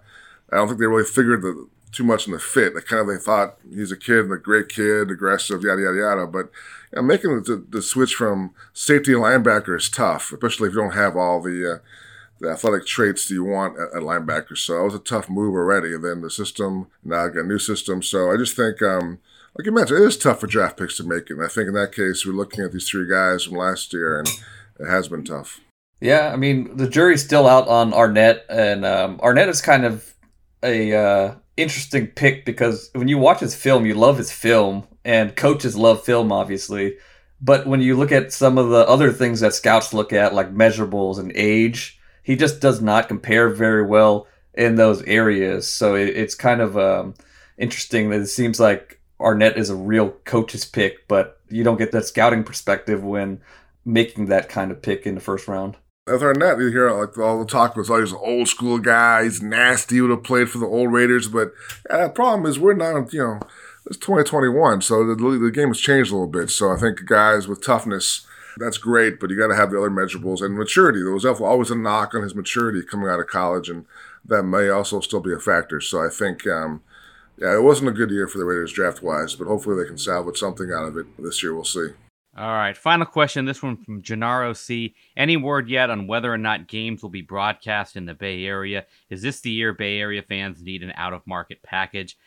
I 0.51 0.57
don't 0.57 0.69
think 0.69 0.81
they 0.81 0.87
really 0.87 1.05
figured 1.05 1.43
the 1.43 1.69
too 1.93 2.05
much 2.05 2.27
in 2.27 2.33
the 2.33 2.39
fit. 2.39 2.75
They 2.75 2.81
kind 2.81 3.01
of 3.01 3.09
they 3.09 3.23
thought 3.23 3.59
he's 3.71 3.93
a 3.93 3.97
kid, 3.97 4.31
a 4.31 4.37
great 4.37 4.69
kid, 4.69 5.11
aggressive, 5.11 5.63
yada 5.63 5.83
yada 5.83 5.97
yada. 5.99 6.27
But 6.27 6.51
you 6.93 6.97
know, 6.97 7.03
making 7.03 7.43
the, 7.43 7.65
the, 7.69 7.83
switch 7.83 8.15
from 8.15 8.55
safety 8.73 9.13
linebacker 9.13 9.77
is 9.77 9.89
tough, 9.89 10.33
especially 10.33 10.69
if 10.69 10.75
you 10.75 10.81
don't 10.81 10.95
have 10.95 11.17
all 11.17 11.43
the 11.43 11.75
uh, 11.75 11.79
the 12.41 12.51
athletic 12.51 12.87
traits 12.87 13.29
that 13.29 13.35
you 13.35 13.45
want 13.45 13.79
at, 13.79 13.97
at 13.97 14.03
linebacker. 14.03 14.57
So 14.57 14.81
it 14.81 14.85
was 14.85 14.95
a 14.95 14.99
tough 14.99 15.29
move 15.29 15.55
already. 15.55 15.95
And 15.95 16.05
then 16.05 16.21
the 16.21 16.31
system 16.31 16.89
now 17.05 17.27
I 17.27 17.29
got 17.29 17.45
a 17.45 17.49
new 17.49 17.59
system. 17.59 18.03
So 18.03 18.31
I 18.31 18.37
just 18.37 18.57
think, 18.57 18.83
um, 18.83 19.19
like 19.57 19.67
you 19.67 19.73
mentioned, 19.73 20.03
it 20.03 20.07
is 20.07 20.19
tough 20.19 20.41
for 20.41 20.47
draft 20.47 20.79
picks 20.79 20.97
to 20.99 21.05
make 21.05 21.31
it. 21.31 21.35
And 21.35 21.45
I 21.45 21.49
think 21.49 21.69
in 21.69 21.75
that 21.75 21.93
case, 21.93 22.27
we're 22.27 22.33
looking 22.33 22.65
at 22.65 22.73
these 22.73 22.89
three 22.89 23.09
guys 23.09 23.45
from 23.45 23.57
last 23.57 23.93
year, 23.93 24.19
and 24.19 24.29
it 24.79 24.89
has 24.89 25.09
been 25.09 25.25
tough. 25.25 25.61
Yeah, 26.01 26.31
I 26.31 26.37
mean 26.37 26.77
the 26.77 26.89
jury's 26.89 27.25
still 27.25 27.47
out 27.47 27.69
on 27.69 27.93
Arnette, 27.93 28.43
and 28.51 28.85
um, 28.85 29.19
Arnette 29.19 29.49
is 29.49 29.63
kind 29.63 29.87
of 29.87 30.15
a 30.63 30.95
uh, 30.95 31.35
interesting 31.57 32.09
pick 32.09 32.45
because 32.45 32.91
when 32.93 33.09
you 33.09 33.17
watch 33.17 33.41
his 33.41 33.55
film, 33.55 33.87
you 33.87 33.95
love 33.95 34.19
his 34.19 34.31
film, 34.31 34.87
and 35.07 35.35
coaches 35.37 35.75
love 35.75 36.05
film, 36.05 36.33
obviously. 36.33 36.97
But 37.41 37.67
when 37.67 37.81
you 37.81 37.97
look 37.97 38.13
at 38.13 38.33
some 38.33 38.59
of 38.59 38.69
the 38.69 38.87
other 38.89 39.11
things 39.13 39.41
that 39.41 39.55
scouts 39.55 39.95
look 39.95 40.13
at, 40.13 40.35
like 40.35 40.55
measurables 40.55 41.19
and 41.19 41.33
age, 41.35 41.96
he 42.27 42.35
just 42.35 42.61
does 42.61 42.83
not 42.83 43.07
compare 43.07 43.49
very 43.49 43.87
well 43.87 44.27
in 44.53 44.75
those 44.75 45.01
areas. 45.03 45.73
So 45.73 45.95
it, 45.95 46.09
it's 46.09 46.35
kind 46.35 46.61
of 46.61 46.77
um, 46.77 47.15
interesting 47.57 48.11
that 48.11 48.21
it 48.21 48.27
seems 48.27 48.59
like 48.59 49.01
Arnette 49.21 49.57
is 49.57 49.71
a 49.71 49.77
real 49.77 50.11
coach's 50.25 50.65
pick, 50.65 51.07
but 51.07 51.41
you 51.49 51.63
don't 51.63 51.79
get 51.79 51.93
that 51.93 52.05
scouting 52.05 52.43
perspective 52.43 53.05
when 53.05 53.41
making 53.85 54.27
that 54.27 54.49
kind 54.49 54.73
of 54.73 54.83
pick 54.83 55.07
in 55.07 55.15
the 55.15 55.21
first 55.21 55.47
round. 55.47 55.77
Than 56.07 56.41
that, 56.41 56.59
you 56.59 56.67
hear 56.71 56.91
like 56.91 57.17
all 57.17 57.39
the 57.39 57.47
talk 57.47 57.77
was 57.77 57.89
all 57.91 58.01
these 58.01 58.13
old 58.13 58.49
school 58.49 58.79
guys, 58.79 59.41
nasty 59.41 60.01
would 60.01 60.11
have 60.11 60.25
played 60.25 60.51
for 60.51 60.59
the 60.59 60.67
old 60.67 60.93
Raiders, 60.93 61.29
but 61.29 61.53
yeah, 61.89 62.09
the 62.09 62.13
problem 62.13 62.45
is 62.51 62.59
we're 62.59 62.75
not, 62.75 63.13
you 63.13 63.21
know, 63.21 63.41
it's 63.87 63.99
2021, 63.99 64.83
so 64.83 65.07
the, 65.07 65.15
the 65.15 65.51
game 65.53 65.69
has 65.69 65.79
changed 65.79 66.11
a 66.11 66.15
little 66.15 66.27
bit. 66.27 66.51
So 66.51 66.73
I 66.73 66.77
think 66.77 67.07
guys 67.07 67.47
with 67.47 67.65
toughness, 67.65 68.27
that's 68.59 68.79
great, 68.79 69.21
but 69.21 69.31
you 69.31 69.39
got 69.39 69.49
to 69.49 69.57
have 69.57 69.71
the 69.71 69.79
other 69.79 69.91
measurables 69.91 70.43
and 70.43 70.57
maturity. 70.57 71.03
There 71.03 71.13
was 71.13 71.25
always 71.25 71.71
a 71.71 71.77
knock 71.77 72.15
on 72.15 72.23
his 72.23 72.35
maturity 72.35 72.83
coming 72.83 73.09
out 73.09 73.21
of 73.21 73.27
college, 73.27 73.69
and 73.69 73.87
that 74.25 74.45
may 74.45 74.69
also 74.69 75.01
still 75.01 75.21
be 75.21 75.33
a 75.33 75.39
factor. 75.39 75.81
So 75.81 76.05
I 76.05 76.09
think, 76.09 76.47
um, 76.47 76.83
yeah, 77.39 77.55
it 77.55 77.63
wasn't 77.63 77.91
a 77.91 77.93
good 77.93 78.11
year 78.11 78.27
for 78.27 78.39
the 78.39 78.45
Raiders 78.45 78.73
draft 78.73 79.03
wise, 79.03 79.35
but 79.35 79.47
hopefully 79.47 79.83
they 79.83 79.89
can 79.89 79.99
salvage 79.99 80.39
something 80.39 80.73
out 80.73 80.87
of 80.87 80.97
it 80.97 81.07
this 81.19 81.43
year. 81.43 81.55
We'll 81.55 81.65
see. 81.65 81.89
All 82.39 82.53
right, 82.53 82.77
final 82.77 83.07
question. 83.07 83.47
This 83.47 83.63
one 83.63 83.79
from 83.79 84.03
Gennaro 84.03 84.53
C. 84.53 84.95
Any 85.17 85.39
word 85.39 85.71
yet 85.71 85.89
on 85.89 86.07
whether 86.07 86.31
or 86.31 86.37
not 86.37 86.69
games 86.69 87.03
will 87.03 87.09
be 87.09 87.23
broadcast 87.23 87.97
in 87.97 88.05
the 88.05 88.13
Bay 88.13 88.45
Area? 88.45 88.85
Is 89.09 89.23
this 89.23 89.41
the 89.41 89.51
year 89.51 89.73
Bay 89.73 89.99
Area 89.99 90.23
fans 90.23 90.63
need 90.63 90.83
an 90.83 90.93
out 90.97 91.15
of 91.15 91.27
market 91.27 91.63
package? 91.63 92.19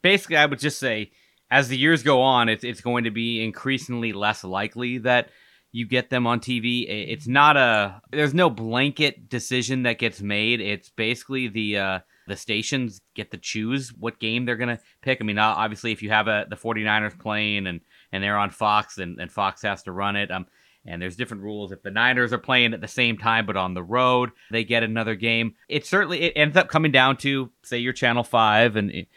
Basically, 0.00 0.36
I 0.38 0.46
would 0.46 0.58
just 0.58 0.78
say 0.78 1.10
as 1.50 1.68
the 1.68 1.76
years 1.76 2.02
go 2.02 2.22
on, 2.22 2.48
it's 2.48 2.64
it's 2.64 2.80
going 2.80 3.04
to 3.04 3.10
be 3.10 3.44
increasingly 3.44 4.14
less 4.14 4.42
likely 4.42 4.98
that 4.98 5.30
you 5.72 5.86
get 5.86 6.10
them 6.10 6.26
on 6.26 6.40
TV. 6.40 6.86
It's 6.88 7.26
not 7.26 7.56
a 7.56 8.00
there's 8.10 8.34
no 8.34 8.50
blanket 8.50 9.28
decision 9.28 9.82
that 9.82 9.98
gets 9.98 10.20
made. 10.20 10.60
It's 10.60 10.90
basically 10.90 11.48
the 11.48 11.78
uh, 11.78 11.98
the 12.26 12.36
stations 12.36 13.00
get 13.14 13.30
to 13.30 13.38
choose 13.38 13.90
what 13.90 14.18
game 14.18 14.44
they're 14.44 14.56
going 14.56 14.76
to 14.76 14.82
pick. 15.02 15.18
I 15.20 15.24
mean, 15.24 15.38
obviously 15.38 15.92
if 15.92 16.02
you 16.02 16.10
have 16.10 16.28
a 16.28 16.46
the 16.48 16.56
49ers 16.56 17.18
playing 17.18 17.66
and 17.66 17.80
and 18.12 18.24
they're 18.24 18.38
on 18.38 18.50
Fox, 18.50 18.98
and, 18.98 19.20
and 19.20 19.30
Fox 19.30 19.62
has 19.62 19.82
to 19.82 19.92
run 19.92 20.16
it. 20.16 20.30
Um, 20.30 20.46
and 20.86 21.02
there's 21.02 21.16
different 21.16 21.42
rules. 21.42 21.72
If 21.72 21.82
the 21.82 21.90
Niners 21.90 22.32
are 22.32 22.38
playing 22.38 22.72
at 22.72 22.80
the 22.80 22.88
same 22.88 23.18
time 23.18 23.44
but 23.44 23.56
on 23.56 23.74
the 23.74 23.82
road, 23.82 24.30
they 24.50 24.64
get 24.64 24.82
another 24.82 25.14
game. 25.14 25.54
It 25.68 25.84
certainly 25.84 26.22
it 26.22 26.32
ends 26.36 26.56
up 26.56 26.68
coming 26.68 26.92
down 26.92 27.18
to 27.18 27.50
say 27.62 27.78
you're 27.78 27.92
Channel 27.92 28.24
Five, 28.24 28.76
and 28.76 28.90
it, 28.90 29.08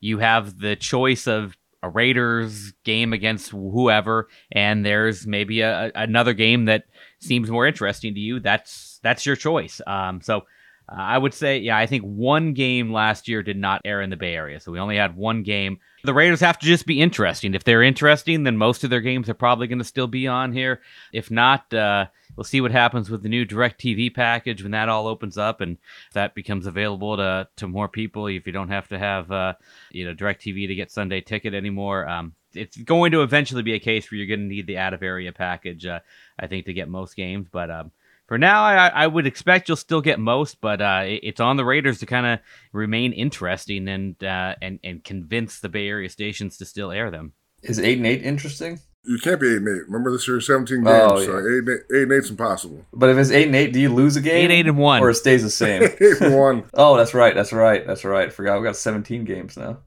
you 0.00 0.18
have 0.18 0.58
the 0.58 0.76
choice 0.76 1.26
of 1.26 1.56
a 1.82 1.88
Raiders 1.88 2.72
game 2.84 3.12
against 3.12 3.50
whoever, 3.50 4.28
and 4.52 4.84
there's 4.84 5.26
maybe 5.26 5.60
a, 5.62 5.90
another 5.94 6.34
game 6.34 6.66
that 6.66 6.84
seems 7.18 7.50
more 7.50 7.66
interesting 7.66 8.14
to 8.14 8.20
you. 8.20 8.40
That's 8.40 9.00
that's 9.02 9.24
your 9.24 9.36
choice. 9.36 9.80
Um, 9.86 10.20
so 10.20 10.42
uh, 10.90 11.00
I 11.00 11.18
would 11.18 11.34
say, 11.34 11.58
yeah, 11.58 11.78
I 11.78 11.86
think 11.86 12.02
one 12.02 12.52
game 12.52 12.92
last 12.92 13.28
year 13.28 13.42
did 13.42 13.56
not 13.56 13.80
air 13.84 14.02
in 14.02 14.10
the 14.10 14.16
Bay 14.16 14.34
Area. 14.34 14.58
So 14.58 14.72
we 14.72 14.80
only 14.80 14.96
had 14.96 15.16
one 15.16 15.42
game. 15.42 15.78
The 16.02 16.14
Raiders 16.14 16.40
have 16.40 16.58
to 16.58 16.66
just 16.66 16.86
be 16.86 17.00
interesting. 17.00 17.54
If 17.54 17.64
they're 17.64 17.82
interesting, 17.82 18.42
then 18.42 18.56
most 18.56 18.82
of 18.82 18.90
their 18.90 19.00
games 19.00 19.28
are 19.28 19.34
probably 19.34 19.68
going 19.68 19.78
to 19.78 19.84
still 19.84 20.08
be 20.08 20.26
on 20.26 20.52
here. 20.52 20.80
If 21.12 21.30
not, 21.30 21.72
uh, 21.72 22.06
we'll 22.36 22.44
see 22.44 22.60
what 22.60 22.72
happens 22.72 23.08
with 23.08 23.22
the 23.22 23.28
new 23.28 23.46
DirecTV 23.46 24.14
package 24.14 24.62
when 24.62 24.72
that 24.72 24.88
all 24.88 25.06
opens 25.06 25.38
up 25.38 25.60
and 25.60 25.78
that 26.14 26.34
becomes 26.34 26.66
available 26.66 27.16
to, 27.16 27.48
to 27.56 27.68
more 27.68 27.88
people. 27.88 28.26
If 28.26 28.46
you 28.46 28.52
don't 28.52 28.70
have 28.70 28.88
to 28.88 28.98
have, 28.98 29.30
uh, 29.30 29.54
you 29.92 30.04
know, 30.04 30.14
DirecTV 30.14 30.66
to 30.66 30.74
get 30.74 30.90
Sunday 30.90 31.20
ticket 31.20 31.54
anymore. 31.54 32.08
Um, 32.08 32.34
it's 32.52 32.76
going 32.76 33.12
to 33.12 33.22
eventually 33.22 33.62
be 33.62 33.74
a 33.74 33.78
case 33.78 34.10
where 34.10 34.18
you're 34.18 34.26
going 34.26 34.48
to 34.48 34.54
need 34.54 34.66
the 34.66 34.78
out 34.78 34.94
of 34.94 35.04
area 35.04 35.32
package, 35.32 35.86
uh, 35.86 36.00
I 36.38 36.48
think, 36.48 36.66
to 36.66 36.72
get 36.72 36.88
most 36.88 37.14
games. 37.14 37.46
But 37.50 37.70
um, 37.70 37.92
for 38.30 38.38
now, 38.38 38.62
I, 38.62 38.86
I 38.86 39.06
would 39.08 39.26
expect 39.26 39.66
you'll 39.66 39.76
still 39.76 40.00
get 40.00 40.20
most, 40.20 40.60
but 40.60 40.80
uh, 40.80 41.02
it, 41.04 41.18
it's 41.24 41.40
on 41.40 41.56
the 41.56 41.64
Raiders 41.64 41.98
to 41.98 42.06
kind 42.06 42.26
of 42.26 42.38
remain 42.72 43.12
interesting 43.12 43.88
and 43.88 44.22
uh, 44.22 44.54
and 44.62 44.78
and 44.84 45.02
convince 45.02 45.58
the 45.58 45.68
Bay 45.68 45.88
Area 45.88 46.08
stations 46.08 46.56
to 46.58 46.64
still 46.64 46.92
air 46.92 47.10
them. 47.10 47.32
Is 47.64 47.80
eight 47.80 47.98
and 47.98 48.06
eight 48.06 48.22
interesting? 48.22 48.78
You 49.02 49.18
can't 49.18 49.40
be 49.40 49.48
eight 49.48 49.56
and 49.56 49.66
eight. 49.66 49.84
Remember 49.86 50.12
this 50.12 50.28
year, 50.28 50.40
seventeen 50.40 50.84
games. 50.84 51.10
Oh, 51.10 51.18
yeah. 51.18 51.26
So 51.26 51.38
eight, 51.38 51.44
and 51.44 51.68
eight, 51.70 51.80
eight 51.92 52.02
and 52.04 52.12
eight's 52.12 52.30
impossible. 52.30 52.86
But 52.92 53.08
if 53.08 53.18
it's 53.18 53.32
eight 53.32 53.48
and 53.48 53.56
eight, 53.56 53.72
do 53.72 53.80
you 53.80 53.92
lose 53.92 54.14
a 54.14 54.20
game? 54.20 54.48
Eight, 54.48 54.54
eight 54.60 54.68
and 54.68 54.78
one, 54.78 55.02
or 55.02 55.10
it 55.10 55.16
stays 55.16 55.42
the 55.42 55.50
same. 55.50 55.82
eight 56.00 56.20
and 56.20 56.36
one. 56.36 56.62
oh, 56.74 56.96
that's 56.96 57.14
right. 57.14 57.34
That's 57.34 57.52
right. 57.52 57.84
That's 57.84 58.04
right. 58.04 58.28
I 58.28 58.30
forgot 58.30 58.60
we 58.60 58.64
got 58.64 58.76
seventeen 58.76 59.24
games 59.24 59.56
now. 59.56 59.78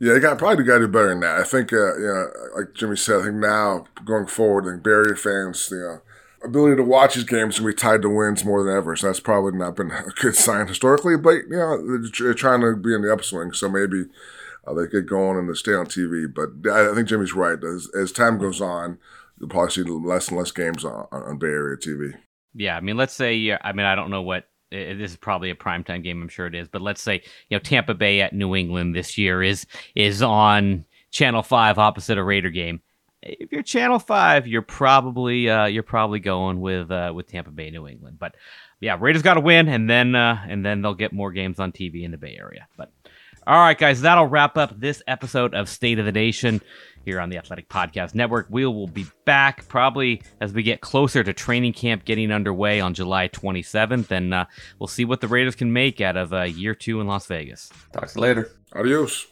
Yeah, 0.00 0.14
they 0.14 0.18
got 0.18 0.38
probably 0.38 0.64
got 0.64 0.78
to 0.78 0.86
do 0.86 0.92
better 0.92 1.10
than 1.10 1.20
that. 1.20 1.38
I 1.38 1.44
think, 1.44 1.72
uh, 1.72 1.96
you 1.96 2.02
know, 2.02 2.32
like 2.56 2.74
Jimmy 2.74 2.96
said, 2.96 3.20
I 3.20 3.22
think 3.22 3.36
now 3.36 3.84
going 4.04 4.26
forward, 4.26 4.66
I 4.66 4.72
think 4.72 4.82
Bay 4.82 4.90
Area 4.90 5.14
fans, 5.14 5.68
you 5.70 5.78
know, 5.78 6.00
ability 6.44 6.76
to 6.76 6.82
watch 6.82 7.14
his 7.14 7.24
games 7.24 7.60
will 7.60 7.68
be 7.68 7.74
tied 7.74 8.02
to 8.02 8.08
wins 8.08 8.44
more 8.44 8.62
than 8.64 8.76
ever. 8.76 8.96
So 8.96 9.06
that's 9.06 9.20
probably 9.20 9.58
not 9.58 9.76
been 9.76 9.90
a 9.92 10.10
good 10.20 10.36
sign 10.36 10.68
historically. 10.68 11.16
But 11.16 11.44
you 11.48 11.56
know, 11.56 12.08
they're 12.18 12.34
trying 12.34 12.60
to 12.60 12.76
be 12.76 12.94
in 12.94 13.02
the 13.02 13.12
upswing, 13.12 13.52
so 13.52 13.68
maybe 13.68 14.04
uh, 14.66 14.74
they 14.74 14.86
get 14.86 15.06
going 15.06 15.38
and 15.38 15.48
they 15.48 15.54
stay 15.54 15.74
on 15.74 15.86
TV. 15.86 16.32
But 16.32 16.70
I 16.70 16.94
think 16.94 17.08
Jimmy's 17.08 17.34
right. 17.34 17.62
As, 17.62 17.88
as 17.98 18.12
time 18.12 18.38
goes 18.38 18.60
on, 18.60 18.98
you'll 19.38 19.48
probably 19.48 19.70
see 19.70 19.82
less 19.82 20.28
and 20.28 20.38
less 20.38 20.52
games 20.52 20.84
on, 20.84 21.06
on 21.10 21.38
Bay 21.38 21.48
Area 21.48 21.76
TV. 21.76 22.14
Yeah, 22.54 22.76
I 22.76 22.80
mean, 22.80 22.96
let's 22.96 23.14
say 23.14 23.56
I 23.62 23.72
mean 23.72 23.86
I 23.86 23.94
don't 23.94 24.10
know 24.10 24.22
what 24.22 24.48
this 24.70 25.10
is 25.10 25.16
probably 25.16 25.50
a 25.50 25.54
primetime 25.54 26.02
game. 26.02 26.22
I'm 26.22 26.28
sure 26.28 26.46
it 26.46 26.54
is, 26.54 26.68
but 26.68 26.82
let's 26.82 27.02
say 27.02 27.22
you 27.48 27.56
know 27.56 27.60
Tampa 27.60 27.94
Bay 27.94 28.20
at 28.20 28.32
New 28.32 28.54
England 28.54 28.94
this 28.94 29.16
year 29.18 29.42
is 29.42 29.66
is 29.94 30.22
on 30.22 30.84
Channel 31.10 31.42
Five 31.42 31.78
opposite 31.78 32.18
a 32.18 32.24
Raider 32.24 32.50
game 32.50 32.80
if 33.22 33.52
you're 33.52 33.62
Channel 33.62 33.98
Five, 33.98 34.46
you're 34.46 34.62
probably 34.62 35.48
uh, 35.48 35.66
you're 35.66 35.82
probably 35.82 36.20
going 36.20 36.60
with 36.60 36.90
uh, 36.90 37.12
with 37.14 37.28
Tampa 37.28 37.50
Bay, 37.50 37.70
New 37.70 37.86
England. 37.86 38.18
But 38.18 38.34
yeah, 38.80 38.96
Raiders 38.98 39.22
got 39.22 39.34
to 39.34 39.40
win, 39.40 39.68
and 39.68 39.88
then 39.88 40.14
uh, 40.14 40.44
and 40.48 40.64
then 40.64 40.82
they'll 40.82 40.94
get 40.94 41.12
more 41.12 41.32
games 41.32 41.58
on 41.60 41.72
TV 41.72 42.02
in 42.02 42.10
the 42.10 42.18
Bay 42.18 42.36
Area. 42.38 42.66
But 42.76 42.90
All 43.46 43.58
right, 43.58 43.78
guys, 43.78 44.00
that'll 44.02 44.26
wrap 44.26 44.56
up 44.56 44.78
this 44.78 45.02
episode 45.06 45.54
of 45.54 45.68
State 45.68 45.98
of 45.98 46.04
the 46.04 46.12
Nation 46.12 46.60
here 47.04 47.20
on 47.20 47.30
the 47.30 47.38
Athletic 47.38 47.68
Podcast 47.68 48.14
Network. 48.14 48.46
We 48.50 48.64
will 48.66 48.86
be 48.86 49.06
back 49.24 49.66
probably 49.68 50.22
as 50.40 50.52
we 50.52 50.62
get 50.62 50.80
closer 50.80 51.24
to 51.24 51.32
training 51.32 51.72
camp 51.72 52.04
getting 52.04 52.30
underway 52.30 52.80
on 52.80 52.94
July 52.94 53.28
27th, 53.28 54.10
and 54.10 54.34
uh, 54.34 54.44
we'll 54.78 54.86
see 54.86 55.04
what 55.04 55.20
the 55.20 55.28
Raiders 55.28 55.56
can 55.56 55.72
make 55.72 56.00
out 56.00 56.16
of 56.16 56.32
uh, 56.32 56.42
year 56.42 56.74
two 56.74 57.00
in 57.00 57.06
Las 57.06 57.26
Vegas. 57.26 57.70
Talk 57.92 58.08
to 58.08 58.14
you 58.16 58.22
later. 58.22 58.50
Adios. 58.74 59.31